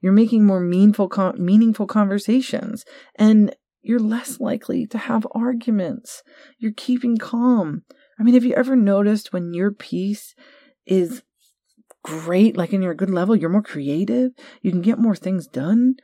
You're 0.00 0.12
making 0.12 0.46
more 0.46 0.60
meaningful, 0.60 1.10
meaningful 1.38 1.86
conversations. 1.86 2.84
And 3.16 3.54
you're 3.82 3.98
less 3.98 4.40
likely 4.40 4.86
to 4.86 4.98
have 4.98 5.26
arguments. 5.32 6.22
You're 6.58 6.72
keeping 6.76 7.16
calm. 7.16 7.82
I 8.18 8.22
mean, 8.22 8.34
have 8.34 8.44
you 8.44 8.54
ever 8.54 8.76
noticed 8.76 9.32
when 9.32 9.54
your 9.54 9.70
peace 9.70 10.34
is 10.86 11.22
great, 12.02 12.56
like 12.56 12.72
in 12.72 12.82
your 12.82 12.94
good 12.94 13.10
level, 13.10 13.36
you're 13.36 13.50
more 13.50 13.62
creative, 13.62 14.32
you 14.62 14.70
can 14.70 14.82
get 14.82 14.98
more 14.98 15.16
things 15.16 15.46
done? 15.46 15.96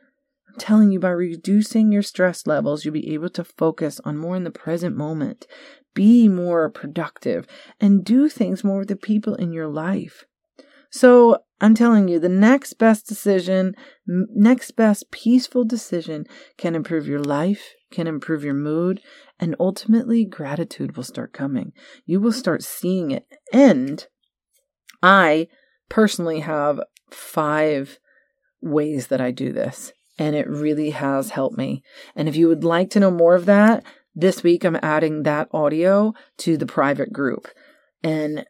I'm 0.47 0.55
telling 0.57 0.91
you, 0.91 0.99
by 0.99 1.09
reducing 1.09 1.91
your 1.91 2.01
stress 2.01 2.47
levels, 2.47 2.83
you'll 2.85 2.93
be 2.93 3.13
able 3.13 3.29
to 3.29 3.43
focus 3.43 3.99
on 4.03 4.17
more 4.17 4.35
in 4.35 4.43
the 4.43 4.51
present 4.51 4.95
moment, 4.95 5.45
be 5.93 6.27
more 6.27 6.69
productive, 6.69 7.45
and 7.79 8.03
do 8.03 8.29
things 8.29 8.63
more 8.63 8.79
with 8.79 8.87
the 8.87 8.95
people 8.95 9.35
in 9.35 9.51
your 9.51 9.67
life. 9.67 10.25
So 10.89 11.39
I'm 11.59 11.73
telling 11.73 12.07
you, 12.07 12.19
the 12.19 12.29
next 12.29 12.73
best 12.73 13.07
decision, 13.07 13.75
next 14.05 14.71
best 14.71 15.09
peaceful 15.11 15.63
decision 15.63 16.25
can 16.57 16.75
improve 16.75 17.07
your 17.07 17.19
life, 17.19 17.73
can 17.91 18.07
improve 18.07 18.43
your 18.43 18.53
mood, 18.53 19.01
and 19.39 19.55
ultimately 19.59 20.23
gratitude 20.23 20.95
will 20.95 21.03
start 21.03 21.33
coming. 21.33 21.73
You 22.05 22.19
will 22.19 22.31
start 22.31 22.63
seeing 22.63 23.11
it. 23.11 23.25
And 23.51 24.05
I 25.01 25.47
personally 25.89 26.41
have 26.41 26.79
five 27.11 27.99
ways 28.61 29.07
that 29.07 29.21
I 29.21 29.31
do 29.31 29.51
this, 29.51 29.91
and 30.19 30.35
it 30.35 30.47
really 30.47 30.91
has 30.91 31.31
helped 31.31 31.57
me. 31.57 31.83
And 32.15 32.27
if 32.27 32.35
you 32.35 32.47
would 32.47 32.63
like 32.63 32.89
to 32.91 32.99
know 32.99 33.11
more 33.11 33.35
of 33.35 33.45
that, 33.45 33.83
this 34.13 34.43
week 34.43 34.63
I'm 34.63 34.79
adding 34.81 35.23
that 35.23 35.47
audio 35.51 36.13
to 36.39 36.57
the 36.57 36.65
private 36.65 37.13
group. 37.13 37.47
And 38.03 38.45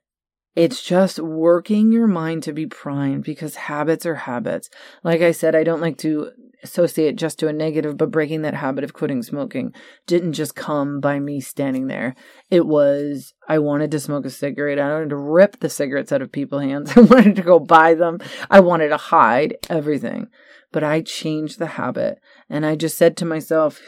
it's 0.57 0.81
just 0.81 1.19
working 1.19 1.91
your 1.91 2.07
mind 2.07 2.41
to 2.41 2.51
be 2.51 2.65
primed 2.65 3.23
because 3.23 3.53
habits 3.53 4.07
are 4.07 4.15
habits. 4.15 4.71
Like 5.03 5.21
I 5.21 5.31
said, 5.31 5.53
I 5.53 5.63
don't 5.63 5.81
like 5.81 5.99
to 5.99 6.31
associate 6.63 7.15
just 7.15 7.37
to 7.37 7.47
a 7.47 7.53
negative, 7.53 7.95
but 7.95 8.09
breaking 8.09 8.41
that 8.41 8.55
habit 8.55 8.83
of 8.83 8.91
quitting 8.91 9.21
smoking 9.21 9.71
didn't 10.07 10.33
just 10.33 10.55
come 10.55 10.99
by 10.99 11.19
me 11.19 11.41
standing 11.41 11.85
there. 11.85 12.15
It 12.49 12.65
was, 12.65 13.35
I 13.47 13.59
wanted 13.59 13.91
to 13.91 13.99
smoke 13.99 14.25
a 14.25 14.31
cigarette. 14.31 14.79
I 14.79 14.93
wanted 14.93 15.09
to 15.09 15.17
rip 15.17 15.59
the 15.59 15.69
cigarettes 15.69 16.11
out 16.11 16.23
of 16.23 16.31
people's 16.31 16.63
hands. 16.63 16.91
I 16.97 17.01
wanted 17.01 17.35
to 17.35 17.43
go 17.43 17.59
buy 17.59 17.93
them. 17.93 18.17
I 18.49 18.59
wanted 18.59 18.89
to 18.89 18.97
hide 18.97 19.57
everything. 19.69 20.27
But 20.71 20.83
I 20.83 21.01
changed 21.01 21.59
the 21.59 21.67
habit 21.67 22.17
and 22.49 22.65
I 22.65 22.75
just 22.75 22.97
said 22.97 23.15
to 23.17 23.25
myself, 23.25 23.79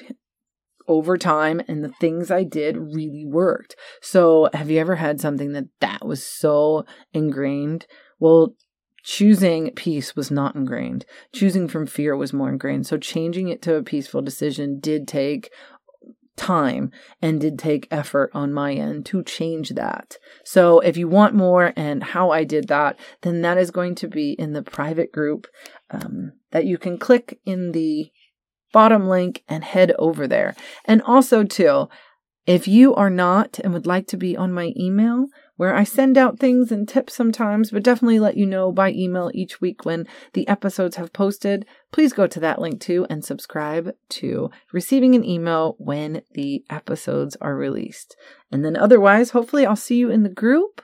over 0.90 1.18
time 1.18 1.62
and 1.68 1.84
the 1.84 1.94
things 2.02 2.32
I 2.32 2.44
did 2.44 2.76
really 2.76 3.24
worked. 3.26 3.76
So, 4.02 4.50
have 4.54 4.70
you 4.70 4.80
ever 4.80 4.96
had 4.96 5.22
something 5.22 5.54
that 5.54 5.68
that 5.80 6.06
was 6.06 6.26
so 6.26 6.86
ingrained? 7.14 7.86
Well, 8.20 8.56
choosing 9.04 9.72
peace 9.76 10.16
was 10.16 10.32
not 10.32 10.56
ingrained. 10.56 11.06
Choosing 11.32 11.68
from 11.68 11.86
fear 11.86 12.18
was 12.18 12.34
more 12.34 12.50
ingrained. 12.50 12.88
So, 12.88 12.98
changing 12.98 13.48
it 13.48 13.62
to 13.62 13.76
a 13.76 13.84
peaceful 13.84 14.22
decision 14.22 14.80
did 14.80 15.08
take 15.08 15.52
time 16.36 16.90
and 17.22 17.40
did 17.40 17.60
take 17.60 17.88
effort 17.92 18.32
on 18.34 18.54
my 18.54 18.74
end 18.74 19.06
to 19.06 19.24
change 19.24 19.70
that. 19.72 20.18
So, 20.44 20.80
if 20.80 20.98
you 20.98 21.08
want 21.08 21.36
more 21.36 21.72
and 21.76 22.04
how 22.04 22.32
I 22.32 22.44
did 22.44 22.68
that, 22.70 22.98
then 23.22 23.42
that 23.44 23.60
is 23.60 23.70
going 23.70 23.94
to 23.96 24.08
be 24.08 24.32
in 24.32 24.54
the 24.54 24.64
private 24.64 25.12
group 25.12 25.46
um, 25.92 26.34
that 26.50 26.66
you 26.66 26.80
can 26.80 26.98
click 26.98 27.40
in 27.46 27.74
the 27.74 28.12
bottom 28.72 29.08
link 29.08 29.44
and 29.48 29.64
head 29.64 29.94
over 30.00 30.28
there. 30.28 30.56
And 30.86 31.02
also, 31.02 31.44
too, 31.44 31.88
if 32.46 32.68
you 32.68 32.96
are 32.96 33.10
not 33.10 33.60
and 33.60 33.74
would 33.74 33.86
like 33.86 34.08
to 34.08 34.18
be 34.18 34.36
on 34.36 34.52
my 34.52 34.74
email, 34.76 35.28
where 35.60 35.76
I 35.76 35.84
send 35.84 36.18
out 36.18 36.40
things 36.40 36.72
and 36.72 36.88
tips 36.88 37.14
sometimes, 37.14 37.72
but 37.72 37.84
definitely 37.84 38.18
let 38.18 38.38
you 38.38 38.46
know 38.46 38.72
by 38.72 38.92
email 38.92 39.30
each 39.34 39.60
week 39.60 39.84
when 39.84 40.08
the 40.32 40.48
episodes 40.48 40.96
have 40.96 41.12
posted, 41.12 41.66
please 41.92 42.14
go 42.14 42.28
to 42.28 42.40
that 42.40 42.62
link 42.62 42.80
too 42.80 43.06
and 43.10 43.26
subscribe 43.26 43.94
to 44.08 44.50
receiving 44.72 45.16
an 45.16 45.26
email 45.26 45.76
when 45.78 46.22
the 46.32 46.64
episodes 46.70 47.36
are 47.42 47.58
released. 47.58 48.16
And 48.52 48.64
then 48.64 48.78
otherwise, 48.78 49.32
hopefully, 49.32 49.66
I'll 49.66 49.76
see 49.76 49.98
you 49.98 50.10
in 50.10 50.24
the 50.24 50.30
group 50.30 50.82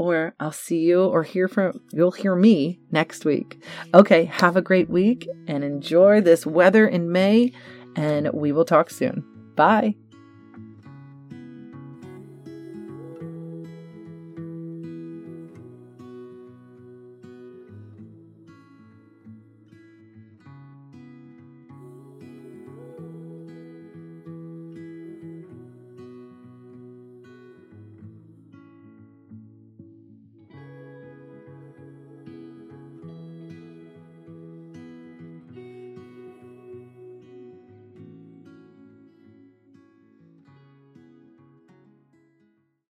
or 0.00 0.34
I'll 0.40 0.50
see 0.50 0.78
you 0.78 1.04
or 1.04 1.22
hear 1.24 1.46
from 1.46 1.82
you'll 1.92 2.10
hear 2.10 2.34
me 2.34 2.80
next 2.90 3.26
week. 3.26 3.62
Okay, 3.92 4.24
have 4.24 4.56
a 4.56 4.62
great 4.62 4.88
week 4.88 5.28
and 5.46 5.62
enjoy 5.62 6.22
this 6.22 6.46
weather 6.46 6.88
in 6.88 7.12
May 7.12 7.52
and 7.96 8.32
we 8.32 8.50
will 8.50 8.64
talk 8.64 8.88
soon. 8.88 9.22
Bye. 9.56 9.96